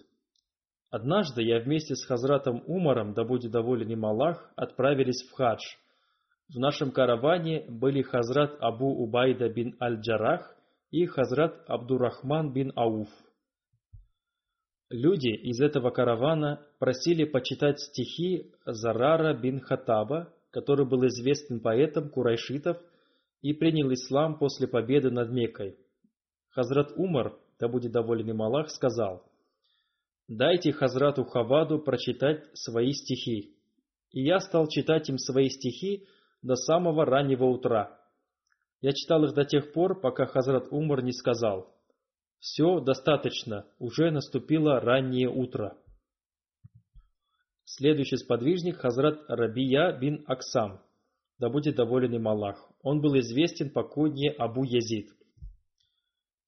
Однажды 0.89 1.43
я 1.43 1.59
вместе 1.59 1.95
с 1.95 2.03
Хазратом 2.03 2.63
Умаром, 2.65 3.13
да 3.13 3.23
будет 3.23 3.51
доволен 3.51 3.89
им 3.89 4.05
Аллах, 4.05 4.51
отправились 4.55 5.21
в 5.29 5.33
хадж. 5.33 5.61
В 6.51 6.57
нашем 6.57 6.91
караване 6.91 7.63
были 7.69 8.01
Хазрат 8.01 8.57
Абу 8.59 8.87
Убайда 8.87 9.49
бин 9.49 9.75
Аль-Джарах 9.79 10.55
и 10.89 11.05
Хазрат 11.05 11.63
Абдурахман 11.67 12.51
бин 12.51 12.71
Ауф. 12.75 13.07
Люди 14.89 15.29
из 15.29 15.61
этого 15.61 15.91
каравана 15.91 16.65
просили 16.79 17.25
почитать 17.25 17.79
стихи 17.79 18.51
Зарара 18.65 19.39
бин 19.39 19.59
Хатаба, 19.59 20.33
который 20.49 20.87
был 20.87 21.05
известным 21.05 21.59
поэтом 21.59 22.09
курайшитов 22.09 22.77
и 23.43 23.53
принял 23.53 23.93
ислам 23.93 24.39
после 24.39 24.67
победы 24.67 25.11
над 25.11 25.29
Меккой. 25.29 25.77
Хазрат 26.49 26.93
Умар, 26.95 27.37
да 27.59 27.67
будет 27.67 27.91
доволен 27.91 28.27
им 28.27 28.41
Аллах, 28.41 28.71
сказал, 28.71 29.23
«Дайте 30.27 30.71
Хазрату 30.71 31.25
Хаваду 31.25 31.77
прочитать 31.77 32.43
свои 32.55 32.91
стихи». 32.93 33.55
И 34.09 34.23
я 34.23 34.39
стал 34.39 34.67
читать 34.67 35.07
им 35.09 35.19
свои 35.19 35.49
стихи 35.49 36.07
до 36.41 36.55
самого 36.55 37.05
раннего 37.05 37.45
утра. 37.45 37.99
Я 38.81 38.93
читал 38.93 39.23
их 39.25 39.33
до 39.33 39.45
тех 39.45 39.73
пор, 39.73 39.99
пока 39.99 40.25
Хазрат 40.25 40.67
Умар 40.71 41.03
не 41.03 41.11
сказал, 41.11 41.75
«Все, 42.39 42.79
достаточно, 42.79 43.65
уже 43.77 44.11
наступило 44.11 44.79
раннее 44.79 45.29
утро». 45.29 45.77
Следующий 47.65 48.17
сподвижник– 48.17 48.77
Хазрат 48.77 49.19
Рабия 49.27 49.91
бин 49.99 50.23
Аксам, 50.27 50.81
да 51.37 51.49
будет 51.49 51.75
доволен 51.75 52.15
им 52.15 52.27
Аллах. 52.27 52.69
Он 52.81 53.01
был 53.01 53.17
известен 53.19 53.69
по 53.69 53.83
кунье 53.83 54.31
Абу 54.31 54.63
Язид. 54.63 55.09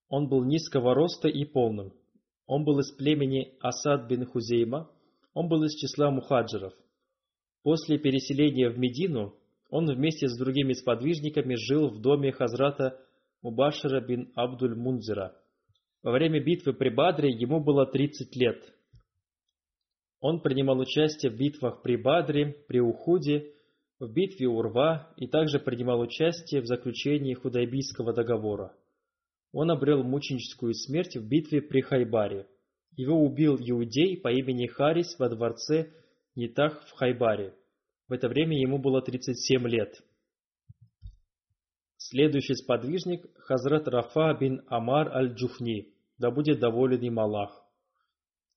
Он 0.08 0.28
был 0.28 0.44
низкого 0.44 0.94
роста 0.94 1.28
и 1.28 1.44
полным. 1.44 1.92
Он 2.46 2.64
был 2.64 2.78
из 2.80 2.90
племени 2.92 3.56
Асад 3.60 4.08
бин 4.08 4.26
Хузейма. 4.26 4.90
Он 5.32 5.48
был 5.48 5.62
из 5.64 5.74
числа 5.74 6.10
мухаджиров. 6.10 6.74
После 7.62 7.98
переселения 7.98 8.68
в 8.68 8.78
Медину 8.78 9.34
он 9.72 9.86
вместе 9.92 10.28
с 10.28 10.38
другими 10.38 10.74
сподвижниками 10.74 11.56
жил 11.56 11.88
в 11.88 12.00
доме 12.00 12.30
Хазрата 12.30 13.00
Мубашира 13.42 14.00
бин 14.00 14.30
Абдуль 14.36 14.76
Мунзира. 14.76 15.34
Во 16.04 16.12
время 16.12 16.40
битвы 16.40 16.72
при 16.72 16.90
Бадре 16.90 17.30
ему 17.30 17.58
было 17.58 17.86
30 17.86 18.36
лет– 18.36 18.62
он 20.22 20.40
принимал 20.40 20.78
участие 20.78 21.32
в 21.32 21.36
битвах 21.36 21.82
при 21.82 21.96
Бадре, 21.96 22.56
при 22.68 22.78
Ухуде, 22.78 23.54
в 23.98 24.08
битве 24.08 24.46
Урва 24.46 25.12
и 25.16 25.26
также 25.26 25.58
принимал 25.58 26.00
участие 26.00 26.60
в 26.60 26.66
заключении 26.66 27.34
Худайбийского 27.34 28.12
договора. 28.12 28.72
Он 29.52 29.72
обрел 29.72 30.04
мученическую 30.04 30.74
смерть 30.74 31.16
в 31.16 31.28
битве 31.28 31.60
при 31.60 31.80
Хайбаре. 31.80 32.46
Его 32.96 33.20
убил 33.20 33.58
иудей 33.58 34.16
по 34.16 34.28
имени 34.28 34.68
Харис 34.68 35.18
во 35.18 35.28
дворце 35.28 35.90
Нитах 36.36 36.86
в 36.86 36.92
Хайбаре. 36.92 37.52
В 38.12 38.14
это 38.14 38.28
время 38.28 38.60
ему 38.60 38.76
было 38.76 39.00
37 39.00 39.66
лет. 39.68 40.04
Следующий 41.96 42.54
сподвижник– 42.56 43.24
Хазрат 43.38 43.88
Рафа 43.88 44.36
бин 44.38 44.60
Амар 44.68 45.16
аль-Джухни, 45.16 45.94
да 46.18 46.30
будет 46.30 46.60
доволен 46.60 47.00
им 47.00 47.18
Аллах. 47.18 47.64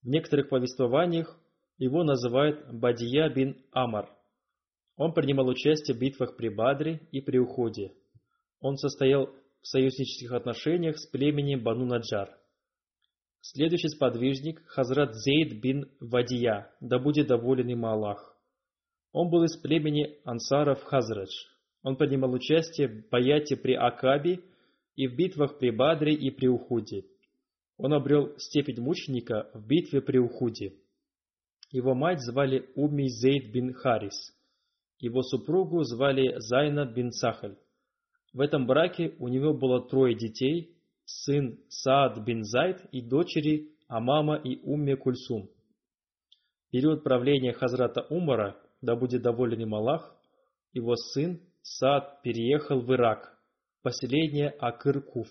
В 0.04 0.10
некоторых 0.10 0.50
повествованиях 0.50 1.40
его 1.78 2.04
называют 2.04 2.70
Бадия 2.70 3.30
бин 3.30 3.64
Амар. 3.72 4.10
Он 4.98 5.14
принимал 5.14 5.48
участие 5.48 5.96
в 5.96 6.02
битвах 6.02 6.36
при 6.36 6.50
Бадре 6.50 7.08
и 7.14 7.22
при 7.22 7.38
Уходе. 7.38 7.94
Он 8.60 8.76
состоял 8.76 9.30
в 9.62 9.68
союзнических 9.68 10.34
отношениях 10.34 10.98
с 10.98 11.08
племенем 11.08 11.64
Бану 11.64 11.86
Наджар. 11.86 12.38
Следующий 13.40 13.88
сподвижник– 13.88 14.66
Хазрат 14.68 15.16
Зейд 15.16 15.62
бин 15.62 15.90
Вадия, 16.02 16.76
да 16.82 17.00
будет 17.00 17.28
доволен 17.28 17.70
им 17.70 17.86
Аллах. 17.86 18.35
Он 19.16 19.30
был 19.30 19.46
из 19.46 19.56
племени 19.56 20.18
ансаров 20.26 20.84
Хазрадж. 20.84 21.32
Он 21.84 21.96
принимал 21.96 22.34
участие 22.34 22.90
в 22.90 23.10
баяте 23.10 23.56
при 23.56 23.74
Акабе 23.74 24.42
и 24.98 25.08
в 25.08 25.16
битвах 25.16 25.58
при 25.58 25.70
Бадре 25.70 26.14
и 26.14 26.32
при 26.32 26.48
Ухуде. 26.48 27.06
Он 27.78 27.94
обрел 27.94 28.38
степень 28.38 28.82
мученика 28.82 29.50
в 29.54 29.66
битве 29.66 30.02
при 30.02 30.18
Ухуде. 30.18 30.74
Его 31.72 31.96
мать 31.96 32.20
звали 32.20 32.70
Умми 32.76 33.08
Зейд 33.08 33.54
бин 33.54 33.72
Харис. 33.72 34.36
Его 35.00 35.22
супругу 35.22 35.84
звали 35.84 36.36
Зайна 36.40 36.86
бин 36.86 37.14
Сахаль. 37.14 37.56
В 38.34 38.42
этом 38.42 38.68
браке 38.68 39.16
у 39.20 39.30
него 39.30 39.54
было 39.54 39.88
трое 39.88 40.14
детей, 40.14 40.76
сын 41.06 41.58
Саад 41.70 42.22
бин 42.26 42.44
Зайд 42.44 42.84
и 42.92 43.00
дочери 43.00 43.70
Амама 43.88 44.36
и 44.36 44.60
Умме 44.64 44.98
Кульсум. 44.98 45.48
В 46.68 46.72
период 46.72 47.02
правления 47.06 47.54
Хазрата 47.54 48.02
Умара, 48.10 48.58
да 48.82 48.96
будет 48.96 49.22
доволен 49.22 49.62
им 49.62 49.76
Аллах, 49.76 50.16
его 50.74 50.96
сын 50.96 51.40
Саад 51.62 52.22
переехал 52.22 52.80
в 52.82 52.94
Ирак, 52.94 53.38
поселение 53.82 54.56
Акыр-Куф, 54.60 55.28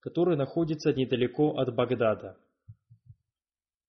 которое 0.00 0.36
находится 0.36 0.92
недалеко 0.92 1.56
от 1.56 1.74
Багдада. 1.74 2.36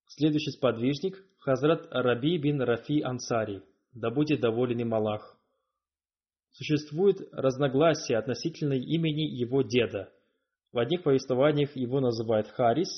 Следующий 0.08 0.52
сподвижник– 0.52 1.24
Хазрат 1.40 1.88
Раби 1.90 2.38
бин 2.38 2.62
Рафи 2.62 3.02
Ансари, 3.02 3.62
да 3.94 4.10
будет 4.10 4.40
доволен 4.40 4.80
им 4.80 4.94
Аллах. 4.94 5.38
Существует 6.52 7.18
разногласие 7.32 8.18
относительно 8.18 8.74
имени 8.74 9.24
его 9.24 9.64
деда. 9.64 10.12
В 10.72 10.80
одних 10.80 11.04
повествованиях 11.04 11.76
его 11.76 12.00
называют 12.00 12.48
Харис, 12.48 12.90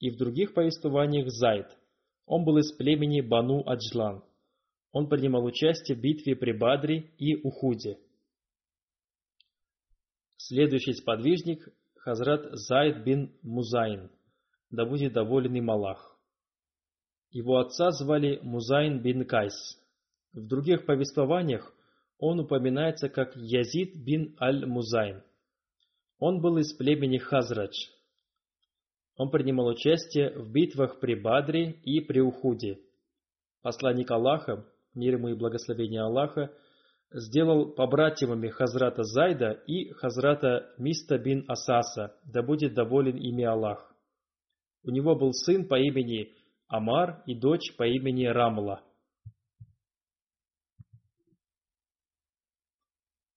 и 0.00 0.10
в 0.10 0.16
других 0.16 0.54
повествованиях 0.54 1.28
Зайд. 1.28 1.66
Он 2.26 2.44
был 2.44 2.58
из 2.58 2.72
племени 2.72 3.20
Бану 3.20 3.62
Аджлан. 3.68 4.24
Он 4.94 5.08
принимал 5.08 5.44
участие 5.44 5.98
в 5.98 6.00
битве 6.00 6.36
при 6.36 6.52
Бадре 6.52 7.10
и 7.18 7.34
Ухуде. 7.34 7.98
Следующий 10.36 10.92
сподвижник– 10.92 11.68
Хазрат 11.96 12.46
Зайд 12.52 13.02
бин 13.04 13.32
Музайн, 13.42 14.08
да 14.70 14.86
будет 14.86 15.12
доволен 15.12 15.52
им 15.56 15.68
Аллах. 15.68 16.16
Его 17.32 17.58
отца 17.58 17.90
звали 17.90 18.38
Музайн 18.42 19.02
бин 19.02 19.24
Кайс. 19.26 19.54
В 20.32 20.46
других 20.46 20.86
повествованиях 20.86 21.74
он 22.18 22.38
упоминается 22.38 23.08
как 23.08 23.34
Язид 23.34 23.96
бин 23.96 24.36
Аль-Музайн. 24.40 25.24
Он 26.20 26.40
был 26.40 26.58
из 26.58 26.72
племени 26.72 27.18
Хазрадж. 27.18 27.74
Он 29.16 29.32
принимал 29.32 29.66
участие 29.66 30.38
в 30.38 30.52
битвах 30.52 31.00
при 31.00 31.16
Бадре 31.16 31.72
и 31.82 32.00
при 32.00 32.20
Ухуде. 32.20 32.78
Посланник 33.62 34.10
Аллаха, 34.12 34.64
мир 34.94 35.14
ему 35.14 35.28
и 35.28 35.34
благословение 35.34 36.02
Аллаха, 36.02 36.52
сделал 37.12 37.72
побратимами 37.72 38.48
Хазрата 38.48 39.02
Зайда 39.02 39.52
и 39.66 39.90
Хазрата 39.92 40.72
Миста 40.78 41.18
бин 41.18 41.44
Асаса, 41.48 42.16
да 42.24 42.42
будет 42.42 42.74
доволен 42.74 43.16
ими 43.16 43.44
Аллах. 43.44 43.94
У 44.82 44.90
него 44.90 45.14
был 45.14 45.32
сын 45.32 45.66
по 45.66 45.78
имени 45.78 46.34
Амар 46.68 47.22
и 47.26 47.34
дочь 47.34 47.74
по 47.76 47.86
имени 47.86 48.26
Рамла. 48.26 48.82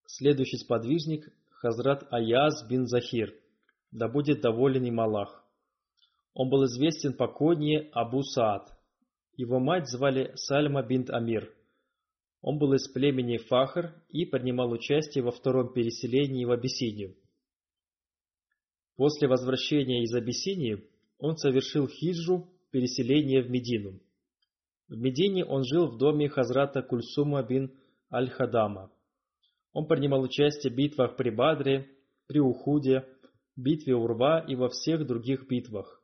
Следующий 0.05 0.57
сподвижник– 0.57 1.31
Хазрат 1.51 2.07
Аяз 2.11 2.67
бин 2.67 2.87
Захир, 2.87 3.33
да 3.91 4.07
будет 4.07 4.41
доволен 4.41 4.83
им 4.83 4.99
Аллах. 4.99 5.43
Он 6.33 6.49
был 6.49 6.65
известен 6.65 7.13
по 7.13 7.27
конье 7.27 7.89
Абу 7.93 8.21
Саад. 8.21 8.76
Его 9.37 9.59
мать 9.59 9.87
звали 9.87 10.31
Сальма 10.35 10.81
бинт 10.81 11.11
Амир. 11.11 11.53
Он 12.41 12.57
был 12.57 12.73
из 12.73 12.87
племени 12.87 13.37
Фахр 13.37 13.93
и 14.09 14.25
принимал 14.25 14.71
участие 14.71 15.23
во 15.23 15.31
втором 15.31 15.73
переселении 15.73 16.43
в 16.43 16.51
Абиссинию. 16.51 17.15
После 18.95 19.27
возвращения 19.27 20.01
из 20.01 20.13
Абиссинии 20.15 20.89
он 21.19 21.37
совершил 21.37 21.87
хиджу 21.87 22.49
переселение 22.71 23.43
в 23.43 23.51
Медину. 23.51 23.99
В 24.87 24.97
Медине 24.97 25.45
он 25.45 25.63
жил 25.63 25.87
в 25.87 25.97
доме 25.97 26.29
Хазрата 26.29 26.81
Кульсума 26.81 27.43
бин 27.43 27.71
Аль-Хадама. 28.11 28.91
Он 29.71 29.87
принимал 29.87 30.21
участие 30.21 30.73
в 30.73 30.75
битвах 30.75 31.15
при 31.15 31.29
Бадре, 31.29 31.87
при 32.25 32.39
Ухуде, 32.39 33.05
битве 33.55 33.95
Урва 33.95 34.43
и 34.47 34.55
во 34.55 34.69
всех 34.69 35.05
других 35.05 35.47
битвах. 35.47 36.01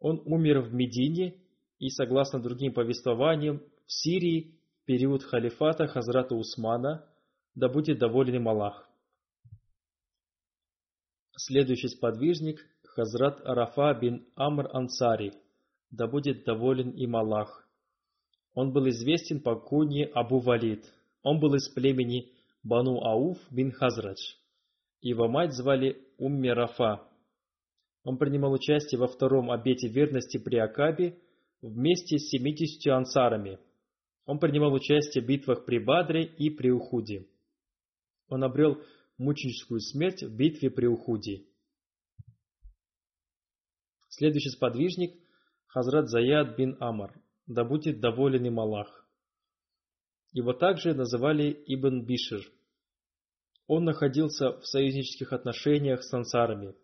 Он 0.00 0.20
умер 0.24 0.60
в 0.62 0.74
Медине 0.74 1.40
и, 1.78 1.90
согласно 1.90 2.40
другим 2.40 2.72
повествованиям, 2.72 3.62
в 3.86 3.92
Сирии 3.92 4.58
в 4.82 4.84
период 4.84 5.22
халифата 5.22 5.86
Хазрата 5.86 6.34
Усмана, 6.34 7.06
да 7.54 7.68
будет 7.68 7.98
доволен 7.98 8.36
им 8.36 8.48
Аллах. 8.48 8.88
Следующий 11.36 11.88
сподвижник– 11.88 12.64
Хазрат 12.94 13.40
Арафа 13.44 13.94
бин 13.94 14.26
Амр 14.34 14.68
Ансари, 14.72 15.32
да 15.90 16.08
будет 16.08 16.44
доволен 16.44 16.90
им 16.90 17.14
Аллах. 17.14 17.68
Он 18.54 18.72
был 18.72 18.88
известен 18.88 19.40
по 19.40 19.54
куне 19.54 20.06
Абу 20.06 20.40
Валид. 20.40 20.84
Он 21.22 21.38
был 21.38 21.54
из 21.54 21.68
племени 21.68 22.32
Бану 22.64 23.04
Ауф 23.04 23.38
бин 23.50 23.70
Хазрадж. 23.70 24.18
Его 25.00 25.28
мать 25.28 25.52
звали 25.52 26.02
Умми 26.18 26.48
Рафа. 26.48 27.06
Он 28.02 28.18
принимал 28.18 28.52
участие 28.52 28.98
во 28.98 29.06
втором 29.06 29.52
обете 29.52 29.86
верности 29.86 30.38
при 30.38 30.56
Акабе 30.56 31.18
вместе 31.60 32.18
с 32.18 32.28
70 32.30 32.86
ансарами. 32.92 33.58
Он 34.26 34.38
принимал 34.38 34.72
участие 34.72 35.24
в 35.24 35.26
битвах 35.26 35.64
при 35.64 35.78
Бадре 35.78 36.24
и 36.24 36.50
при 36.50 36.70
Ухуде. 36.70 37.26
Он 38.28 38.44
обрел 38.44 38.82
мученическую 39.16 39.80
смерть 39.80 40.22
в 40.22 40.34
битве 40.34 40.70
при 40.70 40.86
Ухуде. 40.86 41.44
Следующий 44.08 44.50
сподвижник– 44.50 45.14
Хазрат 45.68 46.08
Заяд 46.08 46.56
бин 46.56 46.76
Амар, 46.80 47.14
да 47.46 47.62
будет 47.62 48.00
доволен 48.00 48.44
им 48.46 48.58
Аллах. 48.58 49.06
Его 50.32 50.52
также 50.52 50.94
называли 50.94 51.52
Ибн 51.66 52.04
Бишир. 52.04 52.40
Он 53.66 53.84
находился 53.84 54.58
в 54.58 54.66
союзнических 54.66 55.32
отношениях 55.32 56.02
с 56.02 56.12
ансарами. 56.12 56.74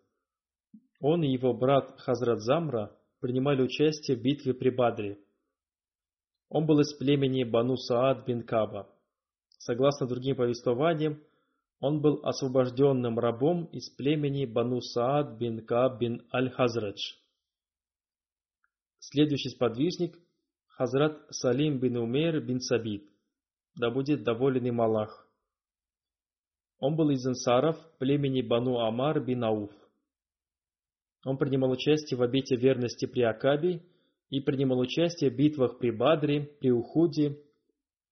Он 0.99 1.23
и 1.23 1.31
его 1.31 1.53
брат 1.53 1.99
Хазрат 1.99 2.41
Замра 2.41 2.95
принимали 3.25 3.63
участие 3.63 4.17
в 4.17 4.21
битве 4.21 4.53
при 4.53 4.69
Бадре. 4.69 5.17
Он 6.47 6.67
был 6.67 6.79
из 6.79 6.93
племени 6.93 7.43
Бану 7.43 7.75
Саад 7.75 8.23
бин 8.27 8.43
Каба. 8.43 8.87
Согласно 9.57 10.05
другим 10.05 10.35
повествованиям, 10.35 11.23
он 11.79 12.01
был 12.01 12.19
освобожденным 12.23 13.17
рабом 13.17 13.65
из 13.71 13.89
племени 13.89 14.45
Бану 14.45 14.79
Саад 14.79 15.39
бин 15.39 15.65
Каб 15.65 15.99
бин 15.99 16.21
Аль-Хазрадж. 16.31 17.01
Следующий 18.99 19.49
сподвижник– 19.49 20.19
Хазрат 20.67 21.17
Салим 21.31 21.79
бин 21.79 21.97
Умейр 21.97 22.41
бин 22.41 22.59
Сабид. 22.59 23.09
Да 23.75 23.89
будет 23.89 24.23
доволен 24.23 24.67
им 24.67 24.81
Аллах. 24.81 25.27
Он 26.77 26.95
был 26.95 27.09
из 27.09 27.25
ансаров 27.25 27.75
племени 27.97 28.43
Бану 28.43 28.77
Амар 28.81 29.19
бин 29.19 29.43
Ауф. 29.43 29.71
Он 31.25 31.37
принимал 31.37 31.71
участие 31.71 32.17
в 32.17 32.21
обете 32.21 32.55
верности 32.55 33.05
при 33.07 33.23
Акабе 33.23 33.81
и 34.29 34.39
принимал 34.39 34.79
участие 34.79 35.31
в 35.31 35.35
битвах 35.35 35.79
при 35.79 35.89
Бадре, 35.89 36.51
при 36.59 36.69
Ухуде, 36.69 37.39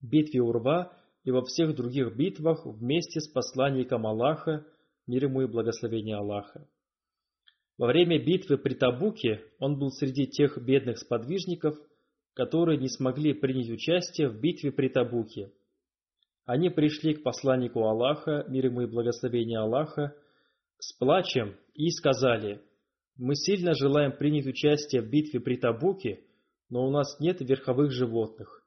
битве 0.01 0.41
Урва 0.41 0.91
и 1.23 1.29
во 1.29 1.43
всех 1.43 1.75
других 1.75 2.15
битвах 2.17 2.65
вместе 2.65 3.21
с 3.21 3.29
посланником 3.29 4.07
Аллаха, 4.07 4.65
мир 5.05 5.25
ему 5.25 5.43
и 5.43 5.47
благословение 5.47 6.17
Аллаха. 6.17 6.67
Во 7.77 7.85
время 7.87 8.17
битвы 8.23 8.57
при 8.57 8.73
Табуке 8.73 9.43
он 9.59 9.77
был 9.77 9.91
среди 9.91 10.25
тех 10.25 10.57
бедных 10.57 10.97
сподвижников, 10.97 11.75
которые 12.33 12.79
не 12.79 12.89
смогли 12.89 13.33
принять 13.33 13.69
участие 13.69 14.29
в 14.29 14.39
битве 14.39 14.71
при 14.71 14.89
Табуке. 14.89 15.51
Они 16.45 16.71
пришли 16.71 17.13
к 17.13 17.21
посланнику 17.21 17.83
Аллаха, 17.83 18.43
мир 18.47 18.65
ему 18.65 18.81
и 18.81 18.87
благословение 18.87 19.59
Аллаха, 19.59 20.15
с 20.79 20.97
плачем 20.97 21.55
и 21.75 21.89
сказали, 21.91 22.59
«Мы 23.17 23.35
сильно 23.35 23.73
желаем 23.73 24.17
принять 24.17 24.47
участие 24.47 25.01
в 25.01 25.09
битве 25.09 25.39
при 25.39 25.57
Табуке, 25.57 26.23
но 26.69 26.85
у 26.85 26.91
нас 26.91 27.19
нет 27.19 27.41
верховых 27.41 27.91
животных». 27.91 28.63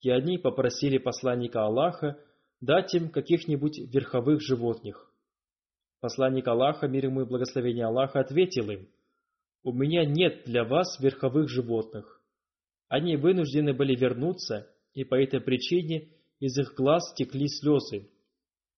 И 0.00 0.10
они 0.10 0.38
попросили 0.38 0.98
посланника 0.98 1.64
Аллаха 1.64 2.18
дать 2.60 2.94
им 2.94 3.10
каких-нибудь 3.10 3.78
верховых 3.92 4.40
животных. 4.40 5.12
Посланник 6.00 6.46
Аллаха, 6.46 6.86
мир 6.86 7.06
ему 7.06 7.22
и 7.22 7.24
благословение 7.24 7.86
Аллаха, 7.86 8.20
ответил 8.20 8.70
им, 8.70 8.88
«У 9.64 9.72
меня 9.72 10.04
нет 10.04 10.42
для 10.44 10.64
вас 10.64 11.00
верховых 11.00 11.48
животных». 11.48 12.20
Они 12.88 13.16
вынуждены 13.16 13.74
были 13.74 13.94
вернуться, 13.94 14.70
и 14.94 15.04
по 15.04 15.14
этой 15.14 15.40
причине 15.40 16.08
из 16.40 16.56
их 16.58 16.74
глаз 16.74 17.12
текли 17.14 17.48
слезы. 17.48 18.10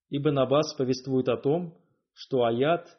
Ибо 0.08 0.32
на 0.32 0.46
вас 0.46 0.74
повествует 0.74 1.28
о 1.28 1.36
том, 1.36 1.78
что 2.12 2.44
аят 2.44 2.98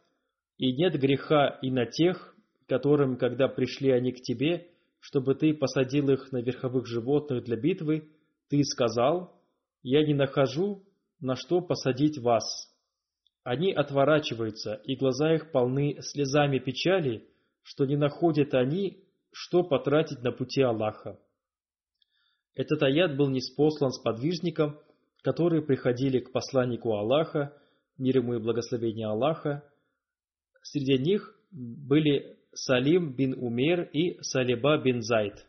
«И 0.61 0.73
нет 0.73 0.93
греха 0.93 1.57
и 1.63 1.71
на 1.71 1.87
тех, 1.87 2.35
которым, 2.67 3.17
когда 3.17 3.47
пришли 3.47 3.89
они 3.89 4.11
к 4.11 4.21
тебе, 4.21 4.67
чтобы 4.99 5.33
ты 5.33 5.55
посадил 5.55 6.11
их 6.11 6.31
на 6.31 6.43
верховых 6.43 6.85
животных 6.85 7.45
для 7.45 7.57
битвы, 7.57 8.11
ты 8.47 8.63
сказал, 8.63 9.41
«Я 9.81 10.05
не 10.05 10.13
нахожу, 10.13 10.83
на 11.19 11.35
что 11.35 11.61
посадить 11.61 12.19
вас». 12.19 12.43
Они 13.43 13.73
отворачиваются, 13.73 14.75
и 14.85 14.95
глаза 14.95 15.33
их 15.33 15.51
полны 15.51 15.97
слезами 16.01 16.59
печали, 16.59 17.27
что 17.63 17.87
не 17.87 17.95
находят 17.95 18.53
они, 18.53 19.03
что 19.31 19.63
потратить 19.63 20.21
на 20.21 20.31
пути 20.31 20.61
Аллаха. 20.61 21.19
Этот 22.53 22.83
аят 22.83 23.17
был 23.17 23.29
неспослан 23.29 23.89
сподвижникам, 23.89 24.79
которые 25.23 25.63
приходили 25.63 26.19
к 26.19 26.31
посланнику 26.31 26.93
Аллаха, 26.93 27.57
мир 27.97 28.17
ему 28.17 28.35
и 28.35 28.39
благословение 28.39 29.07
Аллаха. 29.07 29.63
Среди 30.61 30.97
них 30.97 31.35
были 31.51 32.37
Салим 32.53 33.15
бин 33.15 33.33
Умер 33.33 33.89
и 33.93 34.21
Салиба 34.21 34.77
бин 34.77 35.01
Зайд. 35.01 35.45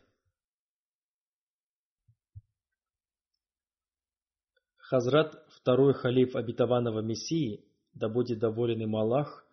Хазрат, 4.77 5.43
второй 5.49 5.93
халиф 5.93 6.35
обетованного 6.35 7.01
Мессии, 7.01 7.65
да 7.93 8.09
будет 8.09 8.39
доволен 8.39 8.81
им 8.81 8.95
Аллах, 8.95 9.45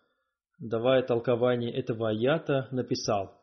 давая 0.59 1.01
толкование 1.03 1.73
этого 1.73 2.09
аята, 2.09 2.67
написал 2.71 3.41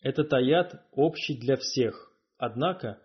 Этот 0.00 0.32
аят 0.32 0.84
общий 0.90 1.36
для 1.36 1.56
всех, 1.56 2.12
однако 2.38 3.00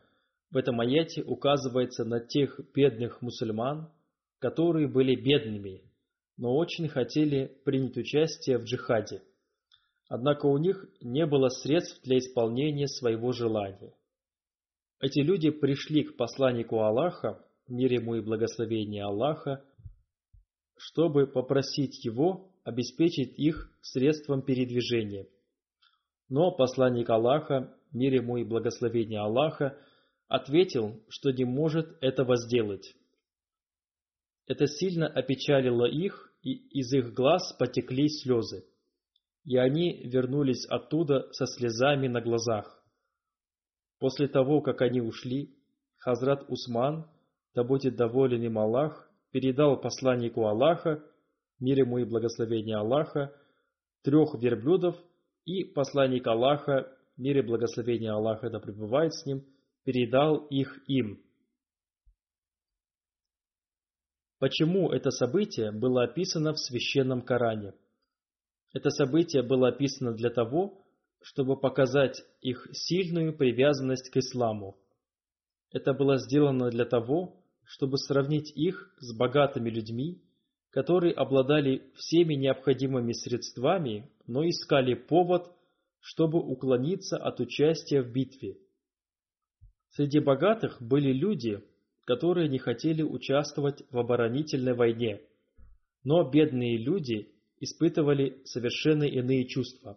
в 0.52 0.58
этом 0.58 0.80
аяте 0.80 1.22
указывается 1.22 2.06
на 2.06 2.20
тех 2.20 2.60
бедных 2.74 3.22
мусульман, 3.22 3.92
которые 4.40 4.88
были 4.88 5.16
бедными, 5.16 5.89
но 6.40 6.56
очень 6.56 6.88
хотели 6.88 7.60
принять 7.66 7.98
участие 7.98 8.60
в 8.60 8.64
джихаде. 8.64 9.22
Однако 10.08 10.46
у 10.46 10.58
них 10.58 10.88
не 11.02 11.26
было 11.26 11.50
средств 11.50 12.02
для 12.04 12.18
исполнения 12.18 12.88
своего 12.88 13.34
желания. 13.34 13.94
Эти 15.02 15.20
люди 15.20 15.50
пришли 15.50 16.06
к 16.06 16.16
посланнику 16.16 16.80
Аллаха, 16.80 17.46
мир 17.68 17.92
ему 17.92 18.16
и 18.16 18.22
благословение 18.22 19.04
Аллаха, 19.04 19.66
чтобы 20.78 21.28
попросить 21.28 22.06
его 22.06 22.54
обеспечить 22.64 23.38
их 23.38 23.70
средством 23.82 24.42
передвижения. 24.42 25.28
Но 26.30 26.52
посланник 26.52 27.10
Аллаха, 27.10 27.76
мир 27.92 28.14
ему 28.14 28.38
и 28.38 28.46
благословение 28.46 29.20
Аллаха, 29.20 29.78
ответил, 30.30 31.04
что 31.10 31.32
не 31.32 31.44
может 31.44 31.98
этого 32.00 32.38
сделать. 32.38 32.96
Это 34.48 34.68
сильно 34.68 35.08
опечалило 35.08 35.86
их, 35.86 36.29
и 36.42 36.54
из 36.80 36.94
их 36.94 37.14
глаз 37.14 37.54
потекли 37.58 38.08
слезы. 38.10 38.66
И 39.44 39.58
они 39.58 40.04
вернулись 40.04 40.66
оттуда 40.66 41.28
со 41.32 41.46
слезами 41.46 42.08
на 42.08 42.22
глазах. 42.22 42.84
После 44.00 44.28
того, 44.28 44.62
как 44.62 44.82
они 44.82 45.02
ушли, 45.02 45.56
Хазрат 45.98 46.46
Усман, 46.50 47.10
да 47.54 47.64
будет 47.64 47.96
доволен 47.96 48.42
им 48.44 48.58
Аллах, 48.58 49.10
передал 49.32 49.80
посланнику 49.80 50.46
Аллаха, 50.46 51.04
мир 51.60 51.80
ему 51.80 51.98
и 51.98 52.06
благословение 52.06 52.78
Аллаха, 52.78 53.34
трех 54.04 54.36
верблюдов, 54.36 54.96
и 55.46 55.66
посланник 55.66 56.26
Аллаха, 56.28 56.96
мир 57.18 57.40
и 57.40 57.42
благословение 57.42 58.12
Аллаха 58.12 58.50
да 58.50 58.60
пребывает 58.60 59.14
с 59.14 59.26
ним, 59.26 59.44
передал 59.84 60.46
их 60.48 60.80
им. 60.88 61.22
Почему 64.40 64.90
это 64.90 65.12
событие 65.12 65.72
было 65.72 66.04
описано 66.04 66.54
в 66.54 66.60
священном 66.60 67.22
Коране? 67.22 67.74
Это 68.74 68.90
событие 68.90 69.44
было 69.44 69.68
описано 69.68 70.14
для 70.14 70.30
того, 70.30 70.86
чтобы 71.22 71.60
показать 71.60 72.24
их 72.40 72.68
сильную 72.72 73.36
привязанность 73.36 74.10
к 74.10 74.18
исламу. 74.18 74.78
Это 75.72 75.94
было 75.94 76.18
сделано 76.18 76.70
для 76.70 76.86
того, 76.86 77.44
чтобы 77.66 77.98
сравнить 77.98 78.52
их 78.56 78.96
с 79.00 79.14
богатыми 79.14 79.70
людьми, 79.70 80.24
которые 80.70 81.14
обладали 81.14 81.92
всеми 81.96 82.36
необходимыми 82.36 83.12
средствами, 83.12 84.10
но 84.26 84.48
искали 84.48 84.94
повод, 84.94 85.52
чтобы 86.00 86.40
уклониться 86.40 87.18
от 87.18 87.42
участия 87.42 88.02
в 88.02 88.12
битве. 88.14 88.58
Среди 89.90 90.20
богатых 90.20 90.82
были 90.82 91.12
люди, 91.12 91.62
которые 92.10 92.50
не 92.50 92.58
хотели 92.58 93.04
участвовать 93.04 93.84
в 93.92 94.00
оборонительной 94.00 94.74
войне, 94.74 95.22
но 96.04 96.28
бедные 96.28 96.76
люди 96.76 97.30
испытывали 97.60 98.42
совершенно 98.46 99.04
иные 99.04 99.46
чувства. 99.46 99.96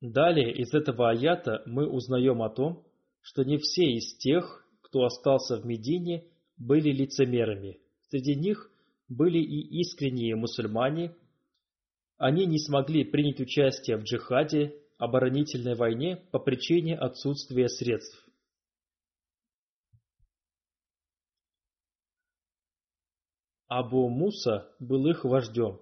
Далее 0.00 0.50
из 0.50 0.72
этого 0.72 1.10
аята 1.10 1.62
мы 1.66 1.86
узнаем 1.86 2.40
о 2.40 2.48
том, 2.48 2.86
что 3.20 3.44
не 3.44 3.58
все 3.58 3.84
из 3.84 4.16
тех, 4.16 4.66
кто 4.80 5.04
остался 5.04 5.58
в 5.58 5.66
Медине, 5.66 6.24
были 6.56 6.90
лицемерами. 6.90 7.78
Среди 8.08 8.34
них 8.34 8.70
были 9.10 9.40
и 9.40 9.78
искренние 9.82 10.36
мусульмане. 10.36 11.14
Они 12.16 12.46
не 12.46 12.58
смогли 12.58 13.04
принять 13.04 13.40
участие 13.40 13.98
в 13.98 14.04
джихаде, 14.04 14.74
оборонительной 14.96 15.74
войне 15.74 16.16
по 16.30 16.38
причине 16.38 16.96
отсутствия 16.96 17.68
средств. 17.68 18.21
Абу 23.74 24.10
Муса 24.10 24.68
был 24.80 25.06
их 25.06 25.24
вождем, 25.24 25.80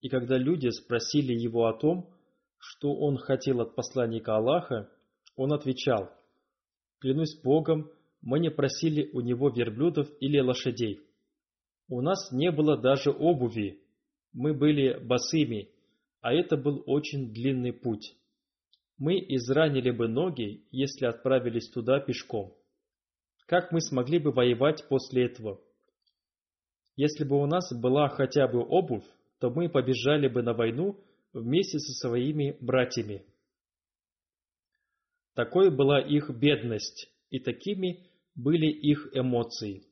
и 0.00 0.08
когда 0.08 0.38
люди 0.38 0.68
спросили 0.68 1.34
его 1.34 1.66
о 1.66 1.74
том, 1.74 2.08
что 2.56 2.94
он 2.94 3.18
хотел 3.18 3.60
от 3.60 3.74
посланника 3.74 4.36
Аллаха, 4.36 4.88
он 5.36 5.52
отвечал, 5.52 6.10
«Клянусь 6.98 7.38
Богом, 7.42 7.90
мы 8.22 8.38
не 8.38 8.50
просили 8.50 9.10
у 9.12 9.20
него 9.20 9.50
верблюдов 9.50 10.08
или 10.20 10.40
лошадей. 10.40 11.00
У 11.90 12.00
нас 12.00 12.32
не 12.32 12.50
было 12.50 12.78
даже 12.78 13.10
обуви, 13.10 13.82
мы 14.32 14.54
были 14.54 14.98
босыми, 14.98 15.68
а 16.22 16.32
это 16.32 16.56
был 16.56 16.82
очень 16.86 17.34
длинный 17.34 17.74
путь. 17.74 18.16
Мы 18.96 19.18
изранили 19.18 19.90
бы 19.90 20.08
ноги, 20.08 20.64
если 20.70 21.04
отправились 21.04 21.68
туда 21.68 22.00
пешком. 22.00 22.56
Как 23.44 23.72
мы 23.72 23.82
смогли 23.82 24.18
бы 24.18 24.32
воевать 24.32 24.88
после 24.88 25.26
этого?» 25.26 25.60
Если 27.02 27.24
бы 27.24 27.40
у 27.40 27.46
нас 27.46 27.72
была 27.72 28.10
хотя 28.10 28.46
бы 28.46 28.60
обувь, 28.60 29.06
то 29.38 29.48
мы 29.48 29.70
побежали 29.70 30.28
бы 30.28 30.42
на 30.42 30.52
войну 30.52 31.02
вместе 31.32 31.78
со 31.78 31.94
своими 31.94 32.58
братьями. 32.60 33.24
Такой 35.34 35.74
была 35.74 35.98
их 36.02 36.28
бедность, 36.28 37.08
и 37.30 37.38
такими 37.38 38.06
были 38.34 38.66
их 38.66 39.08
эмоции. 39.14 39.84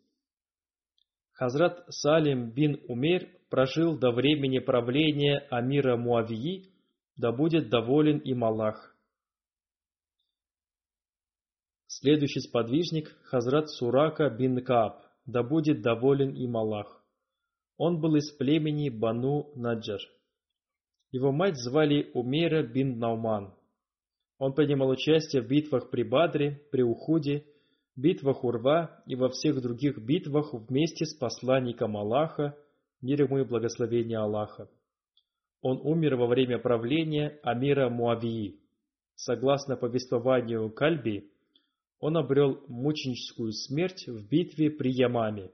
Хазрат 1.33 1.83
Салим 1.89 2.51
бин 2.51 2.79
Умер 2.89 3.27
прожил 3.49 3.99
до 3.99 4.11
времени 4.11 4.59
правления 4.59 5.47
Амира 5.49 5.97
Муавии, 5.97 6.75
да 7.17 7.33
будет 7.33 7.71
доволен 7.71 8.19
им 8.19 8.45
Аллах. 8.45 8.95
Следующий 11.87 12.41
сподвижник– 12.41 13.09
Хазрат 13.31 13.71
Сурака 13.71 14.29
бин 14.29 14.63
Кааб, 14.63 15.08
да 15.29 15.43
будет 15.43 15.83
доволен 15.83 16.33
им 16.35 16.57
Аллах. 16.57 17.05
Он 17.77 18.01
был 18.01 18.17
из 18.17 18.33
племени 18.33 18.89
Бану 18.89 19.53
Наджар. 19.55 20.01
Его 21.13 21.33
мать 21.33 21.57
звали 21.57 22.11
Умера 22.15 22.63
бин 22.63 22.99
Науман. 22.99 23.55
Он 24.39 24.55
принимал 24.55 24.89
участие 24.89 25.43
в 25.43 25.49
битвах 25.49 25.91
при 25.91 26.03
Бадре, 26.03 26.63
при 26.73 26.83
Ухуде, 26.83 27.45
битвах 27.95 28.43
Урва 28.43 29.03
и 29.07 29.17
во 29.17 29.29
всех 29.29 29.61
других 29.61 29.99
битвах 29.99 30.55
вместе 30.55 31.05
с 31.05 31.15
посланником 31.15 31.97
Аллаха, 31.97 32.57
мир 33.03 33.25
ему 33.25 33.39
и 33.39 33.45
благословение 33.45 34.19
Аллаха. 34.19 34.71
Он 35.61 35.79
умер 35.83 36.17
во 36.17 36.27
время 36.27 36.59
правления 36.59 37.39
Амира 37.43 37.91
Муавии. 37.91 38.61
Согласно 39.15 39.77
повествованию 39.77 40.71
Кальби, 40.71 41.31
он 41.99 42.17
обрел 42.17 42.65
мученическую 42.69 43.53
смерть 43.53 44.07
в 44.07 44.29
битве 44.29 44.71
при 44.71 44.91
Ямаме. 44.93 45.51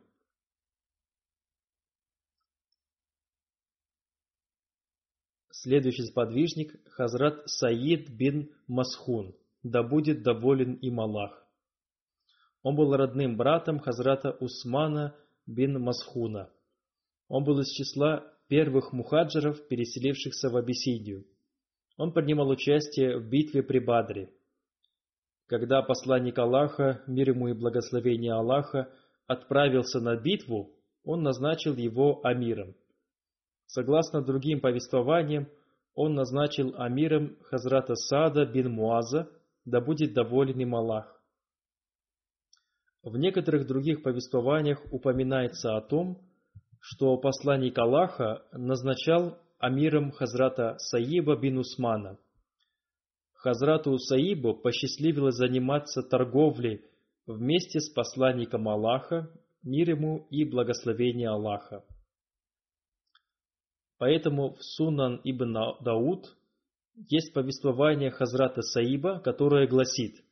Следующий 5.50 6.02
сподвижник– 6.02 6.74
Хазрат 6.90 7.48
Саид 7.48 8.10
бин 8.10 8.50
Масхун, 8.66 9.34
да 9.62 9.82
будет 9.82 10.22
доволен 10.22 10.74
им 10.74 11.00
Аллах. 11.00 11.46
Он 12.62 12.76
был 12.76 12.94
родным 12.94 13.38
братом 13.38 13.78
Хазрата 13.78 14.32
Усмана 14.32 15.16
бин 15.46 15.80
Масхуна. 15.80 16.50
Он 17.28 17.44
был 17.44 17.60
из 17.60 17.70
числа 17.70 18.30
первых 18.48 18.92
мухаджиров, 18.92 19.66
переселившихся 19.68 20.50
в 20.50 20.56
Абиссинию. 20.56 21.26
Он 21.96 22.12
принимал 22.12 22.50
участие 22.50 23.18
в 23.18 23.28
битве 23.30 23.62
при 23.62 23.78
Бадре. 23.78 24.30
Когда 25.46 25.82
посланник 25.82 26.38
Аллаха, 26.38 27.02
мир 27.06 27.30
ему 27.30 27.48
и 27.48 27.52
благословение 27.52 28.32
Аллаха, 28.32 28.88
отправился 29.26 30.00
на 30.00 30.16
битву, 30.16 30.74
он 31.04 31.22
назначил 31.22 31.76
его 31.76 32.20
амиром. 32.24 32.74
Согласно 33.66 34.22
другим 34.22 34.60
повествованиям, 34.60 35.48
он 35.94 36.14
назначил 36.14 36.74
амиром 36.76 37.36
Хазрата 37.42 37.94
Сада 37.94 38.46
бин 38.46 38.72
Муаза, 38.72 39.28
да 39.64 39.80
будет 39.80 40.14
доволен 40.14 40.58
им 40.58 40.74
Аллах. 40.74 41.22
В 43.02 43.16
некоторых 43.18 43.66
других 43.66 44.02
повествованиях 44.02 44.80
упоминается 44.90 45.76
о 45.76 45.82
том, 45.82 46.18
что 46.80 47.16
посланник 47.18 47.78
Аллаха 47.78 48.46
назначал 48.52 49.38
амиром 49.58 50.10
Хазрата 50.10 50.76
Саиба 50.78 51.36
бин 51.36 51.58
Усмана. 51.58 52.18
Хазрату 53.44 53.98
Саибу 53.98 54.54
посчастливилось 54.54 55.34
заниматься 55.34 56.02
торговлей 56.02 56.80
вместе 57.26 57.78
с 57.78 57.90
посланником 57.90 58.66
Аллаха, 58.70 59.30
мир 59.62 59.90
ему 59.90 60.26
и 60.30 60.46
благословение 60.46 61.28
Аллаха. 61.28 61.84
Поэтому 63.98 64.54
в 64.54 64.62
Сунан 64.62 65.20
ибн 65.24 65.76
Дауд 65.82 66.34
есть 66.96 67.34
повествование 67.34 68.10
Хазрата 68.10 68.62
Саиба, 68.62 69.20
которое 69.20 69.68
гласит 69.68 70.24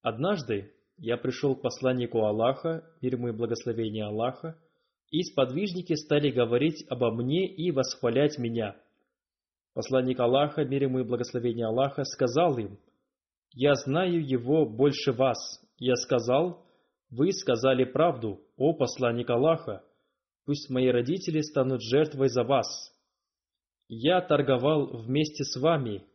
«Однажды 0.00 0.72
я 0.96 1.18
пришел 1.18 1.54
к 1.54 1.60
посланнику 1.60 2.24
Аллаха, 2.24 2.82
мир 3.02 3.16
ему 3.16 3.28
и 3.28 3.32
благословение 3.32 4.06
Аллаха, 4.06 4.58
и 5.10 5.22
сподвижники 5.22 5.92
стали 5.92 6.30
говорить 6.30 6.82
обо 6.88 7.12
мне 7.12 7.46
и 7.46 7.70
восхвалять 7.72 8.38
меня. 8.38 8.74
Посланник 9.76 10.18
Аллаха, 10.20 10.64
мир 10.64 10.84
ему 10.84 11.00
и 11.00 11.04
благословение 11.04 11.66
Аллаха, 11.66 12.02
сказал 12.04 12.56
им, 12.56 12.78
«Я 13.52 13.74
знаю 13.74 14.26
его 14.26 14.64
больше 14.64 15.12
вас». 15.12 15.36
Я 15.76 15.96
сказал, 15.96 16.64
«Вы 17.10 17.30
сказали 17.34 17.84
правду, 17.84 18.40
о 18.56 18.72
посланник 18.72 19.28
Аллаха, 19.28 19.84
Пусть 20.46 20.70
мои 20.70 20.86
родители 20.86 21.42
станут 21.42 21.82
жертвой 21.82 22.30
за 22.30 22.42
вас. 22.42 22.66
Я 23.86 24.22
торговал 24.22 24.96
вместе 24.96 25.44
с 25.44 25.60
вами. 25.60 26.06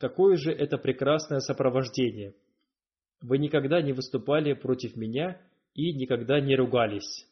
Какое 0.00 0.36
же 0.36 0.50
это 0.50 0.76
прекрасное 0.76 1.38
сопровождение! 1.38 2.34
Вы 3.20 3.38
никогда 3.38 3.80
не 3.80 3.92
выступали 3.92 4.54
против 4.54 4.96
меня 4.96 5.40
и 5.74 5.92
никогда 5.92 6.40
не 6.40 6.56
ругались. 6.56 7.28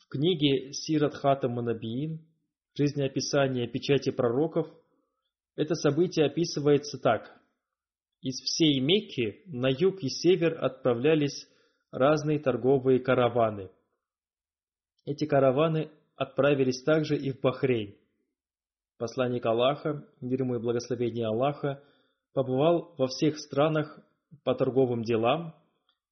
В 0.00 0.08
книге 0.08 0.72
Сират 0.72 1.14
Хатам 1.14 1.52
Манабиин 1.52 2.26
«Жизнеописание 2.74 3.68
печати 3.68 4.10
пророков» 4.10 4.68
это 5.56 5.74
событие 5.74 6.26
описывается 6.26 6.98
так. 6.98 7.38
Из 8.22 8.40
всей 8.40 8.80
Мекки 8.80 9.42
на 9.46 9.68
юг 9.68 10.02
и 10.02 10.08
север 10.08 10.62
отправлялись 10.64 11.48
разные 11.90 12.38
торговые 12.38 13.00
караваны– 13.00 13.70
эти 15.10 15.26
караваны 15.26 15.90
отправились 16.16 16.82
также 16.82 17.16
и 17.16 17.32
в 17.32 17.40
Бахрейн. 17.40 17.96
Посланник 18.98 19.46
Аллаха, 19.46 20.06
мир 20.20 20.42
ему 20.42 20.56
и 20.56 20.60
благословение 20.60 21.26
Аллаха, 21.26 21.82
побывал 22.34 22.94
во 22.98 23.06
всех 23.06 23.38
странах 23.38 23.98
по 24.44 24.54
торговым 24.54 25.02
делам, 25.02 25.54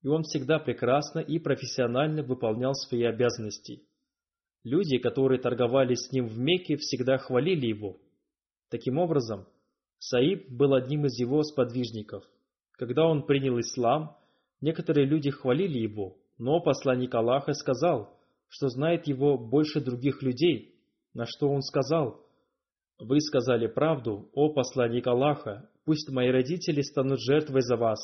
и 0.03 0.09
он 0.09 0.23
всегда 0.23 0.59
прекрасно 0.59 1.19
и 1.19 1.39
профессионально 1.39 2.23
выполнял 2.23 2.75
свои 2.75 3.05
обязанности. 3.05 3.83
Люди, 4.65 4.99
которые 4.99 5.41
торговали 5.41 5.95
с 5.95 6.13
ним 6.13 6.27
в 6.27 6.39
Мекке, 6.39 6.77
всегда 6.77 7.19
хвалили 7.19 7.67
его. 7.67 7.99
Таким 8.71 8.99
образом, 8.99 9.47
Саиб 9.99 10.51
был 10.51 10.75
одним 10.75 11.07
из 11.07 11.19
его 11.19 11.43
сподвижников. 11.43 12.25
Когда 12.73 13.07
он 13.07 13.25
принял 13.25 13.59
ислам, 13.59 14.17
некоторые 14.61 15.07
люди 15.07 15.31
хвалили 15.31 15.79
его, 15.79 16.19
но 16.39 16.61
посланник 16.61 17.15
Аллаха 17.15 17.53
сказал– 17.53 18.15
что 18.49 18.69
знает 18.69 19.07
его 19.07 19.39
больше 19.39 19.81
других 19.81 20.23
людей, 20.23 20.75
на 21.15 21.27
что 21.27 21.49
он 21.49 21.63
сказал, 21.63 22.25
«Вы 22.99 23.21
сказали 23.21 23.67
правду, 23.67 24.29
о 24.33 24.53
посланник 24.53 25.07
Аллаха, 25.07 25.71
пусть 25.85 26.11
мои 26.11 26.31
родители 26.31 26.81
станут 26.83 27.21
жертвой 27.21 27.63
за 27.63 27.77
вас. 27.77 27.99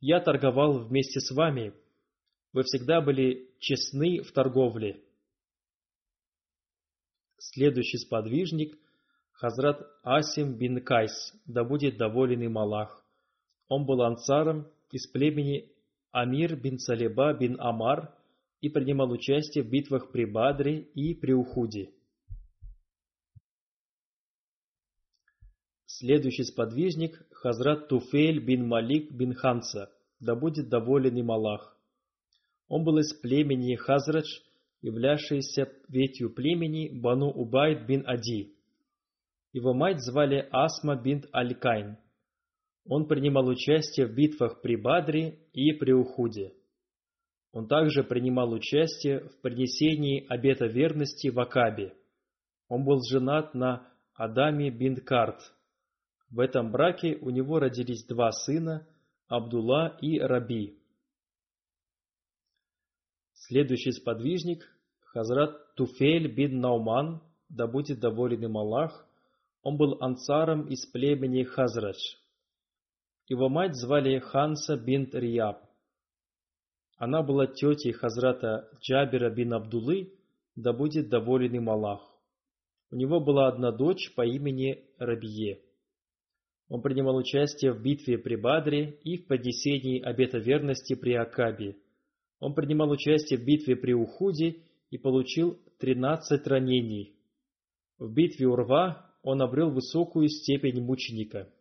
Я 0.00 0.20
торговал 0.20 0.84
вместе 0.84 1.20
с 1.20 1.30
вами. 1.34 1.72
Вы 2.52 2.62
всегда 2.64 3.00
были 3.00 3.48
честны 3.60 4.22
в 4.22 4.32
торговле». 4.32 5.02
Следующий 7.40 7.98
сподвижник– 7.98 8.78
Хазрат 9.32 9.80
Асим 10.04 10.56
бин 10.56 10.84
Кайс, 10.84 11.34
да 11.46 11.64
будет 11.64 11.96
доволен 11.96 12.42
им 12.42 12.58
Аллах. 12.58 13.04
Он 13.68 13.84
был 13.84 14.02
ансаром 14.02 14.68
из 14.92 15.08
племени 15.08 15.72
Амир 16.12 16.54
бин 16.54 16.78
Салиба 16.78 17.34
бин 17.34 17.60
Амар– 17.60 18.14
и 18.60 18.68
принимал 18.68 19.10
участие 19.10 19.64
в 19.64 19.70
битвах 19.70 20.12
при 20.12 20.24
Бадре 20.24 20.80
и 20.80 21.14
при 21.14 21.32
Ухуде. 21.32 21.92
Следующий 25.86 26.44
сподвижник– 26.44 27.20
Хазрат 27.32 27.88
Туфель 27.88 28.44
бин 28.44 28.66
Малик 28.66 29.10
бин 29.12 29.34
Ханса, 29.34 29.90
да 30.18 30.34
будет 30.34 30.68
доволен 30.68 31.16
им 31.16 31.30
Аллах. 31.30 31.76
Он 32.68 32.84
был 32.84 32.98
из 32.98 33.12
племени 33.14 33.74
Хазрадж, 33.74 34.28
являвшийся 34.82 35.72
ветью 35.88 36.30
племени 36.30 36.88
Бану 36.88 37.28
Убайд 37.30 37.86
бин 37.86 38.02
Ади. 38.06 38.54
Его 39.52 39.74
мать 39.74 40.00
звали 40.00 40.48
Асма 40.50 40.96
бинт 40.96 41.26
Аль-Кайн. 41.34 41.96
Он 42.86 43.06
принимал 43.06 43.46
участие 43.48 44.06
в 44.06 44.14
битвах 44.14 44.62
при 44.62 44.76
Бадре 44.76 45.38
и 45.52 45.72
при 45.72 45.92
Ухуде. 45.92 46.54
Он 47.52 47.66
также 47.66 48.04
принимал 48.04 48.52
участие 48.52 49.28
в 49.28 49.40
принесении 49.40 50.24
обета 50.28 50.66
верности 50.66 51.28
в 51.28 51.40
Акабе. 51.40 51.94
Он 52.68 52.84
был 52.84 53.00
женат 53.02 53.54
на 53.54 53.88
Адаме 54.14 54.70
бин 54.70 54.96
Карт. 54.96 55.40
В 56.30 56.38
этом 56.38 56.70
браке 56.70 57.18
у 57.20 57.30
него 57.30 57.58
родились 57.58 58.06
два 58.06 58.30
сына, 58.30 58.86
Абдулла 59.26 59.98
и 60.00 60.20
Раби. 60.20 60.79
Следующий 63.50 63.90
сподвижник– 63.90 64.62
Хазрат 65.06 65.74
Туфель 65.74 66.32
бин 66.32 66.60
Науман, 66.60 67.20
да 67.48 67.66
будет 67.66 67.98
доволен 67.98 68.44
им 68.44 68.56
Аллах, 68.56 69.04
он 69.64 69.76
был 69.76 69.96
ансаром 70.00 70.68
из 70.68 70.86
племени 70.86 71.42
Хазрадж. 71.42 71.98
Его 73.26 73.48
мать 73.48 73.74
звали 73.74 74.20
Ханса 74.20 74.76
бинт 74.76 75.16
Рияб. 75.16 75.56
Она 76.96 77.24
была 77.24 77.48
тетей 77.48 77.90
Хазрата 77.90 78.70
Джабира 78.80 79.30
бин 79.30 79.52
Абдулы, 79.52 80.12
да 80.54 80.72
будет 80.72 81.08
доволен 81.08 81.52
им 81.52 81.70
Аллах. 81.70 82.08
У 82.92 82.94
него 82.94 83.18
была 83.18 83.48
одна 83.48 83.72
дочь 83.72 84.14
по 84.14 84.24
имени 84.24 84.84
Рабие. 84.96 85.60
Он 86.68 86.82
принимал 86.82 87.16
участие 87.16 87.72
в 87.72 87.82
битве 87.82 88.16
при 88.16 88.36
Бадре 88.36 89.00
и 89.02 89.16
в 89.16 89.26
поднесении 89.26 90.00
обета 90.00 90.38
верности 90.38 90.94
при 90.94 91.14
Акабе. 91.14 91.74
Он 92.40 92.54
принимал 92.54 92.90
участие 92.90 93.38
в 93.38 93.44
битве 93.44 93.76
при 93.76 93.92
Ухуде 93.92 94.62
и 94.90 94.98
получил 94.98 95.60
13 95.78 96.46
ранений. 96.46 97.14
В 97.98 98.12
битве 98.12 98.48
Урва 98.48 99.06
он 99.22 99.42
обрел 99.42 99.70
высокую 99.70 100.28
степень 100.28 100.82
мученика. 100.82 101.52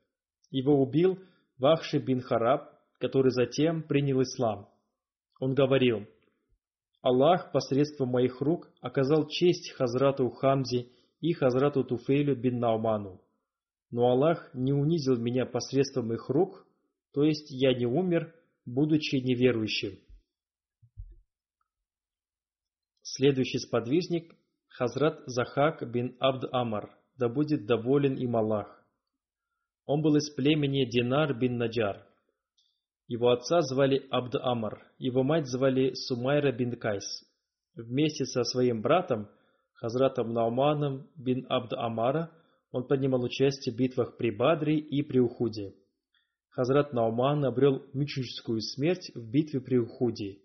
Его 0.50 0.82
убил 0.82 1.20
Вахши 1.58 2.00
бин 2.00 2.22
Хараб, 2.22 2.72
который 2.98 3.32
затем 3.32 3.84
принял 3.84 4.22
ислам. 4.22 4.70
Он 5.40 5.54
говорил, 5.54 6.08
«Аллах 7.02 7.52
посредством 7.52 8.10
моих 8.10 8.40
рук 8.42 8.70
оказал 8.82 9.28
честь 9.28 9.72
Хазрату 9.72 10.30
Хамзе 10.30 10.88
и 11.20 11.34
Хазрату 11.34 11.84
Туфейлю 11.84 12.36
бин 12.36 12.60
Науману. 12.60 13.22
Но 13.92 14.10
Аллах 14.10 14.50
не 14.54 14.72
унизил 14.72 15.18
меня 15.18 15.46
посредством 15.46 16.14
их 16.14 16.30
рук, 16.30 16.66
то 17.14 17.24
есть 17.24 17.52
я 17.52 17.74
не 17.74 17.86
умер, 17.86 18.34
будучи 18.66 19.18
неверующим». 19.18 20.00
Следующий 23.20 23.60
сподвижник– 23.60 24.34
Хазрат 24.70 25.20
Захак 25.26 25.84
бин 25.92 26.16
Абд 26.22 26.46
Амар– 26.54 26.90
да 27.18 27.28
будет 27.28 27.66
доволен 27.66 28.16
им 28.16 28.38
Аллах. 28.38 28.82
Он 29.86 30.02
был 30.02 30.16
из 30.16 30.30
племени 30.30 30.90
Динар 30.90 31.38
бин 31.38 31.58
Наджар. 31.58 32.08
Его 33.08 33.32
отца 33.32 33.60
звали 33.60 34.08
Абд 34.10 34.36
Амар, 34.36 34.88
его 35.00 35.24
мать 35.24 35.48
звали 35.48 35.96
Сумайра 35.96 36.54
бин 36.54 36.80
Кайс. 36.80 37.04
Вместе 37.76 38.24
со 38.24 38.46
своим 38.46 38.82
братом, 38.82 39.28
Хазратом 39.74 40.32
Науманом 40.32 41.10
бин 41.18 41.46
Абд 41.50 41.74
Амара, 41.74 42.32
он 42.72 42.88
принимал 42.88 43.22
участие 43.22 43.76
в 43.76 43.78
битвах 43.78 44.16
при 44.16 44.32
Бадре 44.32 44.78
и 44.78 45.04
при 45.04 45.20
Ухуде. 45.20 45.76
Хазрат 46.52 46.94
Науман 46.94 47.44
обрел 47.44 47.84
мученическую 47.94 48.62
смерть 48.62 49.12
в 49.14 49.30
битве 49.30 49.60
при 49.60 49.78
Ухуде. 49.78 50.38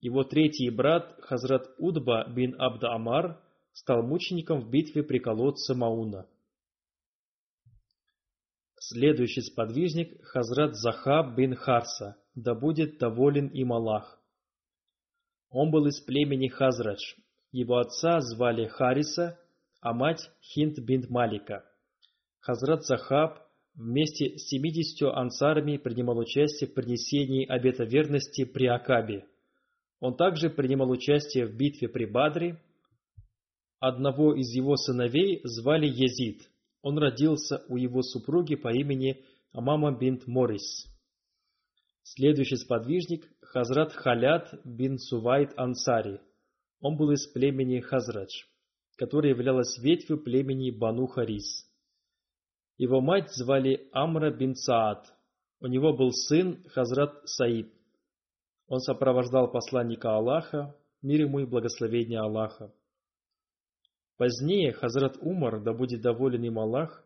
Его 0.00 0.24
третий 0.24 0.70
брат, 0.70 1.14
Хазрат 1.20 1.74
Удба 1.78 2.26
бин 2.28 2.54
Абд 2.58 2.84
Амар, 2.84 3.40
стал 3.72 4.02
мучеником 4.02 4.60
в 4.60 4.70
битве 4.70 5.02
при 5.02 5.18
колодце 5.18 5.74
Мауна. 5.74 6.26
Следующий 8.78 9.42
сподвижник– 9.42 10.22
Хазрат 10.22 10.74
Захаб 10.74 11.36
бин 11.36 11.54
Харса, 11.54 12.16
да 12.34 12.54
будет 12.54 12.98
доволен 12.98 13.48
им 13.48 13.72
Аллах. 13.72 14.18
Он 15.50 15.70
был 15.70 15.86
из 15.86 16.00
племени 16.00 16.48
Хазрадж. 16.48 17.02
Его 17.52 17.76
отца 17.76 18.20
звали 18.20 18.68
Хариса, 18.68 19.38
а 19.80 19.92
мать 19.92 20.30
Хинт 20.40 20.78
бин 20.78 21.04
Малика. 21.10 21.64
Хазрат 22.38 22.86
Захаб 22.86 23.38
вместе 23.74 24.38
с 24.38 24.48
70 24.48 25.02
ансарами 25.14 25.76
принимал 25.76 26.18
участие 26.18 26.70
в 26.70 26.74
принесении 26.74 27.46
обета 27.46 27.84
верности 27.84 28.44
при 28.44 28.66
Акабе. 28.66 29.26
Он 30.00 30.16
также 30.16 30.50
принимал 30.50 30.90
участие 30.90 31.46
в 31.46 31.56
битве 31.56 31.88
при 31.88 32.06
Бадре 32.06 32.60
Одного 33.80 34.34
из 34.34 34.50
его 34.50 34.76
сыновей 34.76 35.40
звали 35.42 35.86
Езид. 35.86 36.42
Он 36.82 36.98
родился 36.98 37.64
у 37.68 37.78
его 37.78 38.02
супруги 38.02 38.54
по 38.54 38.68
имени 38.68 39.24
Амама 39.52 39.98
бинт 39.98 40.26
Морис. 40.26 40.86
Следующий 42.02 42.56
сподвижник– 42.56 43.26
Хазрат 43.40 43.92
Халят 43.94 44.52
бин 44.64 44.98
Сувайт 44.98 45.54
Ансари. 45.56 46.20
Он 46.80 46.96
был 46.98 47.10
из 47.10 47.26
племени 47.28 47.80
Хазрадж, 47.80 48.44
которое 48.96 49.30
являлось 49.30 49.78
ветвью 49.78 50.22
племени 50.22 50.70
Бану 50.70 51.06
Харис. 51.06 51.66
Его 52.76 53.00
мать 53.00 53.30
звали 53.34 53.88
Амра 53.92 54.30
бин 54.30 54.56
Саад. 54.56 55.06
У 55.60 55.66
него 55.68 55.94
был 55.96 56.12
сын 56.12 56.62
Хазрат 56.68 57.14
Саид. 57.24 57.72
Он 58.70 58.78
сопровождал 58.78 59.50
посланника 59.50 60.14
Аллаха, 60.14 60.76
мир 61.02 61.22
ему 61.22 61.40
и 61.40 61.44
благословение 61.44 62.20
Аллаха. 62.20 62.72
Позднее 64.16 64.72
Хазрат 64.72 65.16
Умар, 65.20 65.60
да 65.60 65.72
будет 65.72 66.02
доволен 66.02 66.44
им 66.44 66.56
Аллах, 66.56 67.04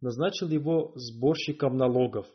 назначил 0.00 0.48
его 0.48 0.92
сборщиком 0.94 1.76
налогов. 1.76 2.26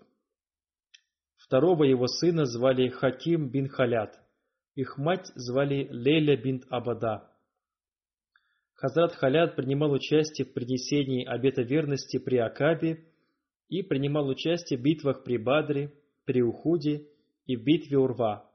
Второго 1.38 1.86
его 1.86 2.06
сына 2.06 2.46
звали 2.46 2.90
Хаким 2.90 3.50
бин 3.50 3.68
Халят, 3.68 4.20
их 4.76 5.00
мать 5.00 5.26
звали 5.34 5.88
Леля 5.90 6.38
бин 6.38 6.64
Абада. 6.70 7.32
Хазрат 8.76 9.14
Халят 9.14 9.56
принимал 9.56 9.92
участие 9.92 10.46
в 10.46 10.54
принесении 10.54 11.26
обета 11.26 11.64
верности 11.64 12.20
при 12.20 12.38
Акабе 12.38 13.08
и 13.70 13.82
принимал 13.82 14.28
участие 14.28 14.78
в 14.78 14.84
битвах 14.84 15.24
при 15.24 15.38
Бадре, 15.38 15.92
при 16.26 16.44
Ухуде 16.44 17.08
и 17.48 17.56
в 17.56 17.64
битве 17.64 17.98
Урва. 17.98 18.47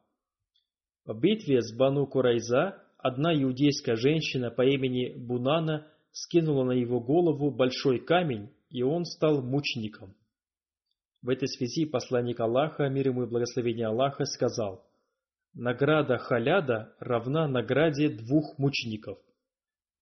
В 1.05 1.19
битве 1.19 1.61
с 1.63 1.75
Бану 1.75 2.07
Курайза 2.07 2.81
одна 2.97 3.35
иудейская 3.35 3.97
женщина 3.97 4.53
по 4.53 4.63
имени 4.63 5.13
Бунана 5.17 5.89
скинула 6.13 6.63
на 6.63 6.73
его 6.73 7.01
голову 7.01 7.51
большой 7.51 7.99
камень, 7.99 8.51
и 8.71 8.85
он 8.85 9.05
стал 9.05 9.43
мучеником. 9.43 10.15
В 11.21 11.29
этой 11.29 11.49
связи 11.49 11.87
посланник 11.87 12.39
Аллаха, 12.39 12.89
мир 12.89 13.09
ему 13.09 13.25
и 13.25 13.29
благословение 13.29 13.89
Аллаха, 13.89 14.25
сказал, 14.27 14.87
«Награда 15.55 16.19
халяда 16.19 16.95
равна 17.01 17.49
награде 17.49 18.09
двух 18.09 18.57
мучеников». 18.59 19.19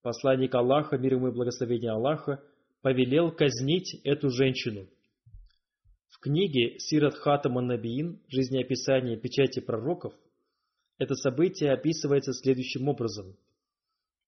Посланник 0.03 0.55
Аллаха, 0.55 0.99
мир 0.99 1.15
ему 1.15 1.29
и 1.29 1.33
благословение 1.33 1.93
Аллаха, 1.93 2.43
повелел 2.83 3.33
казнить 3.33 3.99
эту 4.05 4.29
женщину. 4.29 4.87
В 6.09 6.21
книге 6.21 6.79
Сират 6.79 7.15
Хатама 7.15 7.63
Набиин 7.63 8.21
«Жизнеописание 8.29 9.17
печати 9.17 9.61
пророков» 9.61 10.13
Это 11.01 11.15
событие 11.15 11.73
описывается 11.73 12.35
следующим 12.35 12.87
образом. 12.87 13.35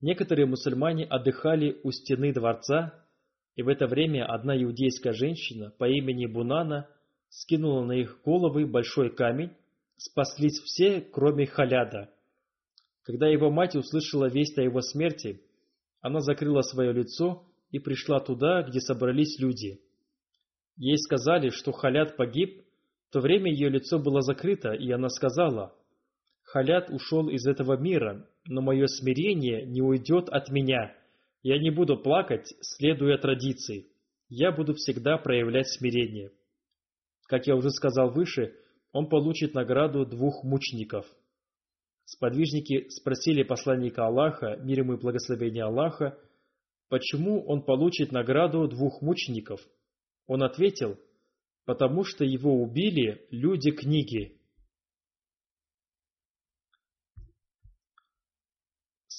Некоторые 0.00 0.46
мусульмане 0.46 1.04
отдыхали 1.04 1.78
у 1.84 1.90
стены 1.90 2.32
дворца, 2.32 2.94
и 3.56 3.62
в 3.62 3.68
это 3.68 3.86
время 3.86 4.24
одна 4.24 4.56
иудейская 4.56 5.12
женщина 5.12 5.74
по 5.76 5.86
имени 5.86 6.24
Бунана 6.24 6.88
скинула 7.28 7.84
на 7.84 7.92
их 7.92 8.22
головы 8.24 8.66
большой 8.66 9.14
камень, 9.14 9.50
спаслись 9.98 10.58
все, 10.60 11.02
кроме 11.02 11.44
Халяда. 11.44 12.08
Когда 13.02 13.28
его 13.28 13.50
мать 13.50 13.76
услышала 13.76 14.30
весть 14.30 14.56
о 14.56 14.62
его 14.62 14.80
смерти, 14.80 15.42
она 16.00 16.20
закрыла 16.20 16.62
свое 16.62 16.94
лицо 16.94 17.44
и 17.70 17.80
пришла 17.80 18.18
туда, 18.18 18.62
где 18.62 18.80
собрались 18.80 19.38
люди. 19.38 19.78
Ей 20.78 20.96
сказали, 20.96 21.50
что 21.50 21.70
Халяд 21.72 22.16
погиб, 22.16 22.64
в 23.10 23.12
то 23.12 23.20
время 23.20 23.52
ее 23.52 23.68
лицо 23.68 23.98
было 23.98 24.22
закрыто, 24.22 24.72
и 24.72 24.90
она 24.90 25.10
сказала– 25.10 25.76
Халят 26.52 26.90
ушел 26.90 27.30
из 27.30 27.46
этого 27.46 27.78
мира, 27.78 28.28
но 28.44 28.60
мое 28.60 28.86
смирение 28.86 29.64
не 29.64 29.80
уйдет 29.80 30.28
от 30.28 30.50
меня. 30.50 30.94
Я 31.42 31.58
не 31.58 31.70
буду 31.70 31.96
плакать, 31.96 32.52
следуя 32.60 33.16
традиции. 33.16 33.86
Я 34.28 34.52
буду 34.52 34.74
всегда 34.74 35.16
проявлять 35.16 35.66
смирение. 35.68 36.30
Как 37.26 37.46
я 37.46 37.56
уже 37.56 37.70
сказал 37.70 38.10
выше, 38.10 38.54
он 38.92 39.08
получит 39.08 39.54
награду 39.54 40.04
двух 40.04 40.44
мучеников. 40.44 41.06
Сподвижники 42.04 42.86
спросили 42.90 43.44
посланника 43.44 44.04
Аллаха, 44.04 44.58
мир 44.62 44.80
ему 44.80 44.92
и 44.92 45.00
благословение 45.00 45.64
Аллаха, 45.64 46.18
почему 46.90 47.42
он 47.46 47.62
получит 47.62 48.12
награду 48.12 48.68
двух 48.68 49.00
мучеников. 49.00 49.62
Он 50.26 50.42
ответил, 50.42 50.98
потому 51.64 52.04
что 52.04 52.26
его 52.26 52.62
убили 52.62 53.26
люди 53.30 53.70
книги. 53.70 54.41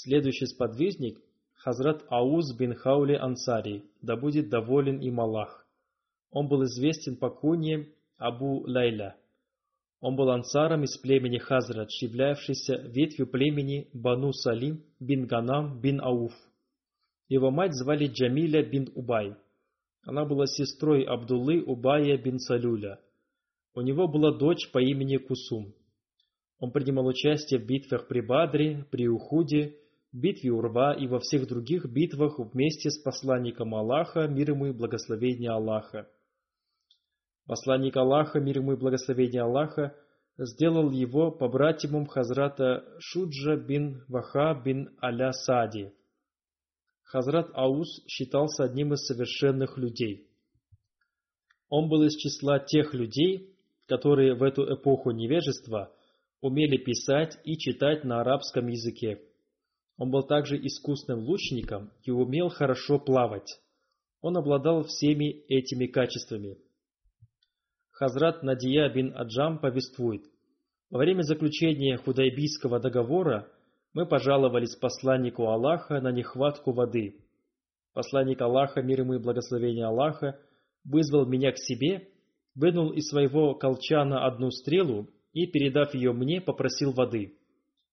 Следующий 0.04 0.47
сподвижник– 0.47 1.18
Хазрат 1.54 2.04
Ауз 2.10 2.54
бин 2.58 2.74
Хаули 2.74 3.14
Ансари, 3.14 3.86
да 4.01 4.18
будет 4.18 4.49
доволен 4.49 4.99
им 4.99 5.22
Аллах. 5.22 5.66
Он 6.30 6.49
был 6.49 6.66
известен 6.66 7.16
по 7.16 7.30
куне 7.30 7.88
Абу 8.18 8.66
Лайля. 8.68 9.16
Он 10.01 10.18
был 10.18 10.30
ансаром 10.30 10.84
из 10.84 10.97
племени 10.97 11.38
Хазрат, 11.38 11.89
являвшийся 12.01 12.76
ветвью 12.80 13.28
племени 13.28 13.88
Бану 13.93 14.34
Салим 14.34 14.84
бин 14.99 15.26
Ганам 15.26 15.80
бин 15.80 16.01
Ауф. 16.01 16.34
Его 17.30 17.49
мать 17.49 17.74
звали 17.74 18.08
Джамиля 18.08 18.62
бин 18.62 18.89
Убай. 18.95 19.38
Она 20.01 20.26
была 20.26 20.47
сестрой 20.47 21.04
Абдуллы 21.04 21.64
Убая 21.64 22.18
бин 22.18 22.39
Салюля. 22.39 22.99
У 23.74 23.80
него 23.80 24.10
была 24.10 24.38
дочь 24.38 24.70
по 24.74 24.80
имени 24.80 25.16
Кусум. 25.16 25.74
Он 26.60 26.72
принимал 26.72 27.06
участие 27.06 27.62
в 27.62 27.66
битвах 27.66 28.10
при 28.10 28.20
Бадре, 28.20 28.86
при 28.91 29.08
Ухуде, 29.08 29.78
битве 30.14 30.51
Урва 30.51 30.93
и 30.93 31.07
во 31.07 31.20
всех 31.20 31.47
других 31.47 31.86
битвах 31.86 32.39
вместе 32.39 32.89
с 32.89 32.99
посланником 32.99 33.76
Аллаха, 33.76 34.28
мир 34.28 34.51
ему 34.51 34.68
и 34.68 34.72
благословение 34.72 35.49
Аллаха. 35.49 36.07
Посланник 37.45 37.97
Аллаха, 37.97 38.39
мир 38.39 38.59
ему 38.59 38.74
и 38.74 38.78
благословение 38.78 39.41
Аллаха, 39.41 39.95
сделал 40.38 40.91
его 40.91 41.32
побратимом 41.32 42.05
Хазрата 42.05 42.86
Шуджа 42.99 43.57
бин 43.57 44.03
Ваха 44.07 44.53
бин 44.64 44.95
Аля 45.01 45.32
Сади. 45.32 45.91
Хазрат 47.03 47.49
Аус 47.53 48.03
считался 48.07 48.64
одним 48.64 48.93
из 48.93 49.05
совершенных 49.05 49.78
людей. 49.78 50.28
Он 51.70 51.89
был 51.89 52.03
из 52.03 52.16
числа 52.16 52.59
тех 52.59 52.93
людей, 52.93 53.55
которые 53.88 54.36
в 54.36 54.43
эту 54.43 54.64
эпоху 54.74 55.11
невежества 55.11 55.91
умели 56.41 56.78
писать 56.78 57.38
и 57.43 57.57
читать 57.57 58.03
на 58.03 58.22
арабском 58.22 58.68
языке. 58.68 59.22
Он 59.98 60.10
был 60.10 60.24
также 60.24 60.58
искусным 60.58 61.20
лучником 61.20 61.91
и 62.04 62.12
умел 62.12 62.50
хорошо 62.50 63.00
плавать. 63.00 63.60
Он 64.22 64.38
обладал 64.38 64.84
всеми 64.84 65.46
этими 65.48 65.86
качествами. 65.86 66.58
Хазрат 67.91 68.41
Надия 68.41 68.89
бин 68.89 69.16
Аджам 69.16 69.60
повествует. 69.60 70.24
Во 70.89 71.00
время 71.00 71.22
заключения 71.22 71.98
Худайбийского 71.98 72.80
договора 72.80 73.48
мы 73.94 74.08
пожаловались 74.08 74.76
посланнику 74.76 75.48
Аллаха 75.48 76.02
на 76.02 76.12
нехватку 76.12 76.72
воды. 76.72 77.20
Посланник 77.94 78.41
Аллаха, 78.41 78.82
мир 78.82 79.02
ему 79.02 79.14
и 79.14 79.20
благословение 79.20 79.86
Аллаха, 79.86 80.39
вызвал 80.84 81.28
меня 81.28 81.52
к 81.52 81.60
себе, 81.60 82.10
вынул 82.56 82.91
из 82.91 83.08
своего 83.10 83.54
колчана 83.54 84.26
одну 84.26 84.50
стрелу 84.50 85.08
и, 85.34 85.46
передав 85.46 85.94
ее 85.94 86.14
мне, 86.14 86.41
попросил 86.41 86.91
воды. 86.91 87.38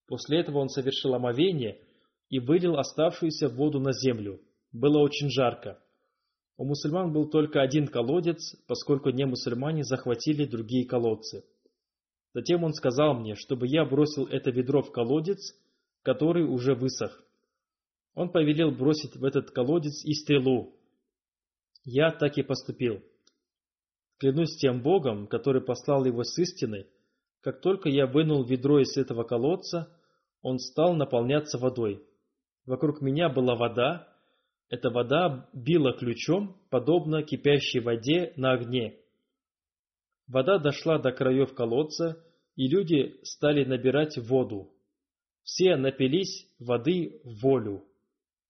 После 0.06 0.40
этого 0.40 0.58
он 0.58 0.70
совершил 0.70 1.14
омовение– 1.14 1.78
и 2.30 2.38
вылил 2.38 2.78
оставшуюся 2.78 3.48
воду 3.48 3.80
на 3.80 3.92
землю. 3.92 4.40
Было 4.72 4.98
очень 4.98 5.28
жарко. 5.28 5.82
У 6.56 6.64
мусульман 6.64 7.12
был 7.12 7.28
только 7.28 7.60
один 7.60 7.88
колодец, 7.88 8.56
поскольку 8.66 9.10
не 9.10 9.26
мусульмане 9.26 9.82
захватили 9.82 10.44
другие 10.44 10.86
колодцы. 10.86 11.44
Затем 12.32 12.62
он 12.62 12.72
сказал 12.72 13.14
мне, 13.14 13.34
чтобы 13.34 13.66
я 13.66 13.84
бросил 13.84 14.26
это 14.26 14.50
ведро 14.50 14.82
в 14.82 14.92
колодец, 14.92 15.54
который 16.02 16.44
уже 16.44 16.74
высох. 16.74 17.24
Он 18.14 18.30
повелел 18.30 18.70
бросить 18.70 19.16
в 19.16 19.24
этот 19.24 19.50
колодец 19.50 20.04
и 20.04 20.14
стрелу. 20.14 20.76
Я 21.84 22.12
так 22.12 22.38
и 22.38 22.42
поступил. 22.42 23.02
Клянусь 24.18 24.56
тем 24.56 24.82
Богом, 24.82 25.26
который 25.26 25.62
послал 25.62 26.04
его 26.04 26.22
с 26.22 26.38
истиной, 26.38 26.86
как 27.40 27.60
только 27.62 27.88
я 27.88 28.06
вынул 28.06 28.44
ведро 28.44 28.80
из 28.80 28.96
этого 28.96 29.24
колодца, 29.24 29.88
он 30.42 30.58
стал 30.58 30.94
наполняться 30.94 31.58
водой. 31.58 32.04
Вокруг 32.70 33.00
меня 33.00 33.28
была 33.28 33.56
вода. 33.56 34.06
Эта 34.68 34.90
вода 34.90 35.48
била 35.52 35.92
ключом, 35.92 36.56
подобно 36.70 37.24
кипящей 37.24 37.80
воде 37.80 38.32
на 38.36 38.52
огне. 38.52 38.94
Вода 40.28 40.58
дошла 40.58 41.00
до 41.00 41.10
краев 41.10 41.52
колодца, 41.52 42.24
и 42.54 42.68
люди 42.68 43.18
стали 43.24 43.64
набирать 43.64 44.18
воду. 44.18 44.70
Все 45.42 45.74
напились 45.74 46.46
воды 46.60 47.20
в 47.24 47.42
волю. 47.42 47.82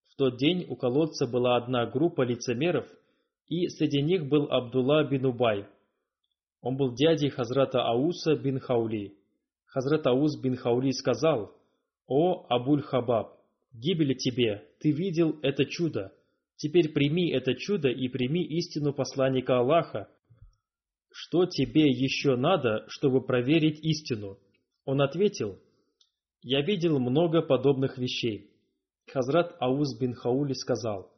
В 0.08 0.16
тот 0.16 0.36
день 0.36 0.66
у 0.68 0.76
колодца 0.76 1.26
была 1.26 1.56
одна 1.56 1.86
группа 1.86 2.20
лицемеров, 2.20 2.86
и 3.46 3.68
среди 3.68 4.02
них 4.02 4.28
был 4.28 4.52
Абдулла 4.52 5.02
бин 5.02 5.24
Убай. 5.24 5.66
Он 6.60 6.76
был 6.76 6.92
дядей 6.92 7.30
Хазрата 7.30 7.82
Ауса 7.84 8.36
бин 8.36 8.60
Хаули. 8.60 9.16
Хазрат 9.64 10.06
Аус 10.06 10.38
бин 10.38 10.56
Хаули 10.56 10.90
сказал, 10.90 11.56
«О 12.06 12.44
Абуль-Хабаб, 12.50 13.39
Гибели 13.72 14.14
тебе, 14.14 14.68
ты 14.80 14.90
видел 14.90 15.38
это 15.42 15.64
чудо. 15.64 16.12
Теперь 16.56 16.92
прими 16.92 17.30
это 17.32 17.54
чудо 17.54 17.88
и 17.88 18.08
прими 18.08 18.44
истину 18.44 18.92
посланника 18.92 19.58
Аллаха. 19.58 20.08
Что 21.12 21.46
тебе 21.46 21.88
еще 21.90 22.36
надо, 22.36 22.84
чтобы 22.88 23.20
проверить 23.20 23.80
истину? 23.82 24.38
Он 24.84 25.00
ответил, 25.00 25.58
я 26.42 26.62
видел 26.62 26.98
много 26.98 27.42
подобных 27.42 27.98
вещей. 27.98 28.50
Хазрат 29.06 29.56
Ауз 29.60 29.98
бин 29.98 30.14
Хаули 30.14 30.52
сказал, 30.52 31.12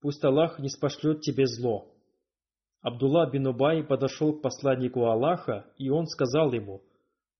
пусть 0.00 0.24
Аллах 0.24 0.58
не 0.58 0.68
спошлет 0.68 1.20
тебе 1.20 1.46
зло. 1.46 1.94
Абдулла 2.80 3.30
бин 3.30 3.46
Убай 3.46 3.82
подошел 3.82 4.32
к 4.34 4.42
посланнику 4.42 5.06
Аллаха, 5.06 5.66
и 5.78 5.88
он 5.88 6.06
сказал 6.06 6.52
ему, 6.52 6.82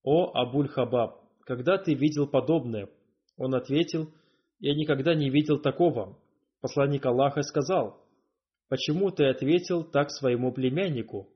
«О, 0.03 0.31
Абуль-Хабаб, 0.33 1.19
когда 1.41 1.77
ты 1.77 1.93
видел 1.93 2.27
подобное?» 2.27 2.89
Он 3.37 3.53
ответил, 3.53 4.11
я 4.59 4.75
никогда 4.75 5.15
не 5.15 5.29
видел 5.29 5.59
такого. 5.59 6.17
Посланник 6.61 7.05
Аллаха 7.05 7.41
сказал, 7.43 8.01
«Почему 8.69 9.11
ты 9.11 9.25
ответил 9.25 9.83
так 9.83 10.09
своему 10.09 10.51
племяннику?» 10.51 11.29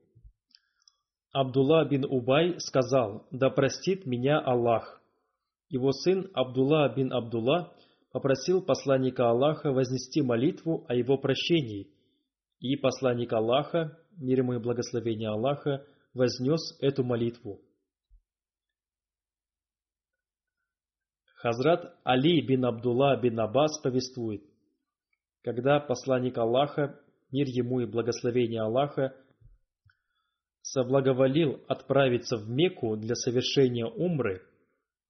Абдулла 1.32 1.84
бин 1.84 2.04
Убай 2.04 2.56
сказал, 2.58 3.26
«Да 3.30 3.50
простит 3.50 4.04
меня 4.06 4.40
Аллах». 4.40 5.00
Его 5.68 5.92
сын 5.92 6.28
Абдулла 6.34 6.92
бин 6.94 7.12
Абдулла 7.12 7.72
попросил 8.10 8.60
посланника 8.60 9.30
Аллаха 9.30 9.70
вознести 9.70 10.22
молитву 10.22 10.84
о 10.88 10.94
его 10.96 11.16
прощении, 11.16 11.88
и 12.58 12.76
посланник 12.76 13.32
Аллаха, 13.32 13.96
мир 14.16 14.40
ему 14.40 14.54
и 14.54 14.58
благословение 14.58 15.28
Аллаха, 15.28 15.86
вознес 16.12 16.76
эту 16.80 17.04
молитву. 17.04 17.60
Хазрат 21.42 21.94
Али 22.04 22.42
бин 22.42 22.66
Абдулла 22.66 23.16
бин 23.16 23.40
Аббас 23.40 23.80
повествует, 23.82 24.42
когда 25.42 25.80
посланник 25.80 26.36
Аллаха, 26.36 27.00
мир 27.32 27.46
ему 27.48 27.80
и 27.80 27.86
благословение 27.86 28.60
Аллаха, 28.60 29.14
соблаговолил 30.60 31.58
отправиться 31.66 32.36
в 32.36 32.50
Мекку 32.50 32.94
для 32.96 33.14
совершения 33.14 33.86
умры, 33.86 34.42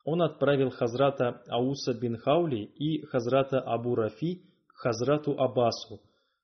он 0.05 0.23
отправил 0.23 0.71
Хазрата 0.71 1.43
Ауса 1.49 1.95
бин 1.95 2.17
Хаули 2.17 2.63
и 2.63 3.05
Хазрата 3.07 3.59
Абу 3.59 3.97
Рафи 3.97 4.45
к 4.69 4.77
Хазрату 4.77 5.33
Аббасу, 5.33 6.01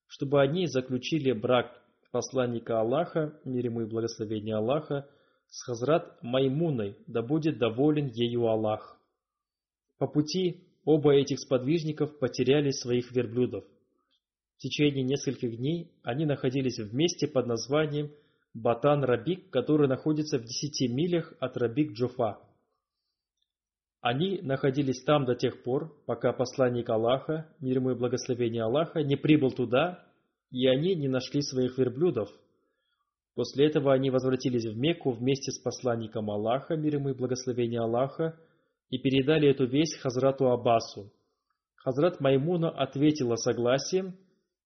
чтобы 0.09 0.43
они 0.43 0.67
заключили 0.67 1.31
брак 1.31 1.81
посланника 2.11 2.81
Аллаха, 2.81 3.39
мир 3.45 3.67
ему 3.67 3.83
и 3.83 3.87
благословение 3.87 4.57
Аллаха, 4.57 5.07
с 5.49 5.63
Хазрат 5.63 6.21
Маймуной, 6.23 6.97
да 7.07 7.23
будет 7.23 7.59
доволен 7.59 8.09
ею 8.09 8.49
Аллах. 8.49 8.96
По 9.99 10.07
пути 10.07 10.65
оба 10.85 11.15
этих 11.15 11.41
сподвижников 11.41 12.19
потеряли 12.19 12.71
своих 12.71 13.11
верблюдов. 13.13 13.65
В 14.57 14.59
течение 14.59 15.05
нескольких 15.05 15.57
дней 15.57 15.93
они 16.03 16.25
находились 16.25 16.79
вместе 16.79 17.27
под 17.27 17.47
названием 17.47 18.11
Батан-Рабик, 18.55 19.51
который 19.51 19.89
находится 19.89 20.39
в 20.39 20.45
десяти 20.45 20.89
милях 20.89 21.35
от 21.41 21.57
Рабик-Джуфа. 21.57 22.39
Они 24.01 24.41
находились 24.41 25.03
там 25.03 25.25
до 25.25 25.35
тех 25.35 25.63
пор, 25.63 25.93
пока 26.07 26.33
посланник 26.33 26.89
Аллаха, 26.89 27.49
мир 27.61 27.79
ему 27.79 27.91
и 27.91 27.95
благословение 27.95 28.63
Аллаха, 28.63 29.03
не 29.03 29.17
прибыл 29.17 29.51
туда, 29.51 30.05
и 30.51 30.67
они 30.69 30.95
не 30.95 31.09
нашли 31.09 31.43
своих 31.43 31.77
верблюдов. 31.77 32.31
После 33.35 33.67
этого 33.67 33.93
они 33.93 34.11
возвратились 34.11 34.65
в 34.65 34.79
Мекку 34.79 35.11
вместе 35.11 35.51
с 35.51 35.59
посланником 35.59 36.31
Аллаха, 36.31 36.77
мир 36.77 36.95
ему 36.95 37.11
и 37.11 37.15
благословение 37.15 37.81
Аллаха, 37.81 38.39
и 38.91 38.99
передали 38.99 39.49
эту 39.49 39.67
весть 39.67 39.99
Хазрату 39.99 40.51
Аббасу. 40.51 41.13
Хазрат 41.77 42.21
Маймуна 42.21 42.71
ответила 42.71 43.37
согласием, 43.37 44.17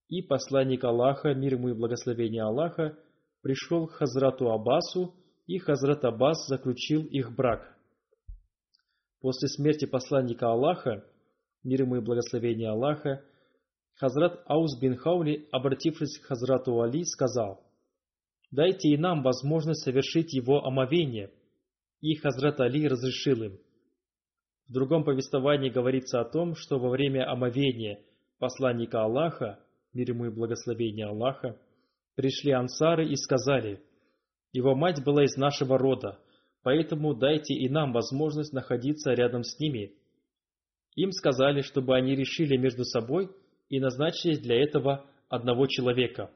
и 0.09 0.21
посланник 0.21 0.83
Аллаха, 0.83 1.33
мир 1.33 1.53
ему 1.53 1.69
и 1.69 1.73
благословение 1.73 2.43
Аллаха, 2.43 2.97
пришел 3.41 3.87
к 3.87 3.93
Хазрату 3.93 4.51
Аббасу, 4.51 5.13
и 5.47 5.57
Хазрат 5.57 6.03
Аббас 6.03 6.47
заключил 6.47 7.03
их 7.03 7.33
брак. 7.35 7.77
После 9.21 9.47
смерти 9.47 9.85
посланника 9.85 10.47
Аллаха, 10.47 11.05
мир 11.63 11.81
ему 11.81 11.97
и 11.97 12.01
благословение 12.01 12.69
Аллаха, 12.69 13.23
Хазрат 13.95 14.41
Аус 14.47 14.79
бин 14.79 14.95
Хаули, 14.97 15.47
обратившись 15.51 16.17
к 16.17 16.25
Хазрату 16.25 16.81
Али, 16.81 17.03
сказал, 17.03 17.61
дайте 18.49 18.89
и 18.89 18.97
нам 18.97 19.21
возможность 19.21 19.83
совершить 19.83 20.33
его 20.33 20.65
омовение. 20.65 21.31
И 22.01 22.15
Хазрат 22.15 22.59
Али 22.59 22.87
разрешил 22.87 23.43
им. 23.43 23.59
В 24.71 24.73
другом 24.73 25.03
повествовании 25.03 25.69
говорится 25.69 26.21
о 26.21 26.23
том, 26.23 26.55
что 26.55 26.79
во 26.79 26.87
время 26.87 27.29
омовения 27.29 27.99
посланника 28.39 29.03
Аллаха, 29.03 29.59
мир 29.91 30.11
ему 30.11 30.27
и 30.27 30.29
благословения 30.29 31.09
Аллаха, 31.09 31.59
пришли 32.15 32.53
ансары 32.53 33.05
и 33.05 33.17
сказали, 33.17 33.81
«Его 34.53 34.73
мать 34.73 35.03
была 35.03 35.25
из 35.25 35.35
нашего 35.35 35.77
рода, 35.77 36.19
поэтому 36.63 37.13
дайте 37.13 37.53
и 37.53 37.67
нам 37.67 37.91
возможность 37.91 38.53
находиться 38.53 39.11
рядом 39.11 39.43
с 39.43 39.59
ними». 39.59 39.91
Им 40.95 41.11
сказали, 41.11 41.59
чтобы 41.63 41.97
они 41.97 42.15
решили 42.15 42.55
между 42.55 42.85
собой 42.85 43.29
и 43.67 43.77
назначили 43.81 44.37
для 44.37 44.55
этого 44.63 45.05
одного 45.27 45.67
человека. 45.67 46.31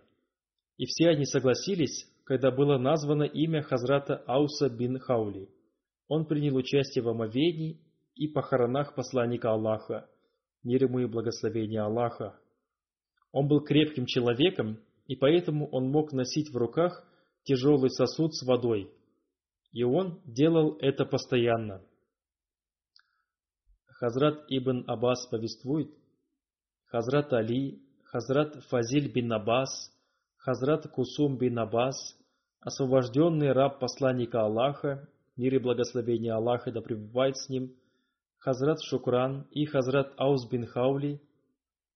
И 0.76 0.84
все 0.88 1.08
они 1.08 1.24
согласились, 1.24 2.06
когда 2.26 2.52
было 2.52 2.78
названо 2.78 3.24
имя 3.24 3.62
Хазрата 3.62 4.18
Ауса 4.28 4.70
бин 4.70 5.00
Хаули. 5.00 5.48
Он 6.10 6.26
принял 6.26 6.58
участие 6.58 7.02
в 7.02 7.08
омовении 7.08 7.80
и 8.16 8.28
похоронах 8.28 8.96
посланника 8.96 9.52
Аллаха, 9.52 10.10
мир 10.64 10.84
ему 10.84 11.00
и 11.00 11.06
благословения 11.06 11.84
Аллаха. 11.84 12.40
Он 13.32 13.48
был 13.48 13.62
крепким 13.62 14.06
человеком, 14.06 14.80
и 15.06 15.16
поэтому 15.16 15.68
он 15.70 15.90
мог 15.90 16.14
носить 16.14 16.52
в 16.52 16.58
руках 16.58 17.06
тяжелый 17.44 17.90
сосуд 17.90 18.34
с 18.34 18.44
водой. 18.46 18.90
И 19.72 19.84
он 19.84 20.22
делал 20.26 20.78
это 20.80 21.06
постоянно. 21.06 21.84
Хазрат 23.88 24.46
Ибн 24.50 24.84
Аббас 24.88 25.28
повествует, 25.28 25.94
Хазрат 26.86 27.34
Али, 27.34 27.82
Хазрат 28.04 28.56
Фазиль 28.70 29.12
бин 29.12 29.32
Аббас, 29.34 29.70
Хазрат 30.38 30.88
Кусум 30.90 31.38
бин 31.38 31.60
Аббас, 31.60 31.96
освобожденный 32.62 33.52
раб 33.52 33.80
посланника 33.80 34.42
Аллаха, 34.42 35.08
мир 35.36 35.56
и 35.56 35.60
благословение 35.60 36.34
Аллаха 36.34 36.72
да 36.72 36.82
пребывает 36.82 37.38
с 37.38 37.50
ним, 37.50 37.76
Хазрат 38.46 38.78
Шукран 38.84 39.48
и 39.50 39.66
Хазрат 39.66 40.14
Аус 40.18 40.48
бин 40.52 40.68
Хаули 40.68 41.20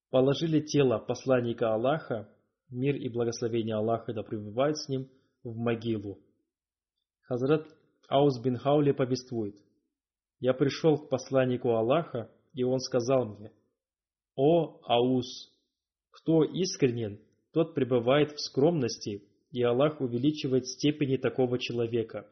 положили 0.10 0.62
тело 0.62 0.98
посланника 0.98 1.76
Аллаха, 1.76 2.28
мир 2.72 2.96
и 2.96 3.08
благословение 3.08 3.76
Аллаха 3.76 4.14
да 4.14 4.24
пребывает 4.24 4.76
с 4.78 4.90
ним, 4.90 5.08
в 5.44 5.56
могилу. 5.56 6.18
Хазрат 7.22 7.68
Аус 8.08 8.42
бин 8.42 8.58
Хаули 8.58 8.94
повествует, 8.94 9.58
«Я 10.40 10.56
пришел 10.56 10.98
к 10.98 11.08
посланнику 11.10 11.70
Аллаха, 11.76 12.32
и 12.56 12.64
он 12.64 12.80
сказал 12.80 13.26
мне, 13.26 13.52
«О, 14.36 14.80
Аус, 14.88 15.54
кто 16.10 16.44
искренен, 16.44 17.20
тот 17.54 17.76
пребывает 17.76 18.32
в 18.32 18.40
скромности, 18.40 19.24
и 19.52 19.62
Аллах 19.62 20.02
увеличивает 20.02 20.66
степени 20.66 21.18
такого 21.18 21.60
человека. 21.60 22.28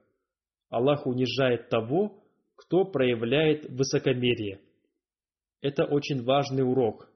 Аллах 0.70 1.06
унижает 1.06 1.70
того, 1.70 2.24
кто 2.58 2.84
проявляет 2.84 3.70
высокомерие. 3.70 4.60
Это 5.62 5.86
очень 5.86 6.24
важный 6.24 6.64
урок, 6.64 7.10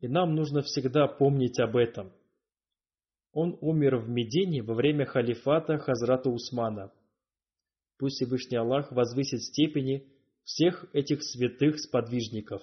и 0.00 0.08
нам 0.08 0.34
нужно 0.34 0.62
всегда 0.62 1.06
помнить 1.06 1.60
об 1.60 1.76
этом. 1.76 2.12
Он 3.32 3.56
умер 3.60 3.98
в 3.98 4.08
Медине 4.08 4.62
во 4.62 4.74
время 4.74 5.04
халифата 5.04 5.78
Хазрата 5.78 6.30
Усмана. 6.30 6.90
Пусть 7.98 8.16
Всевышний 8.16 8.56
Аллах 8.56 8.90
возвысит 8.90 9.42
степени 9.42 10.08
всех 10.44 10.86
этих 10.94 11.22
святых 11.22 11.78
сподвижников. 11.78 12.62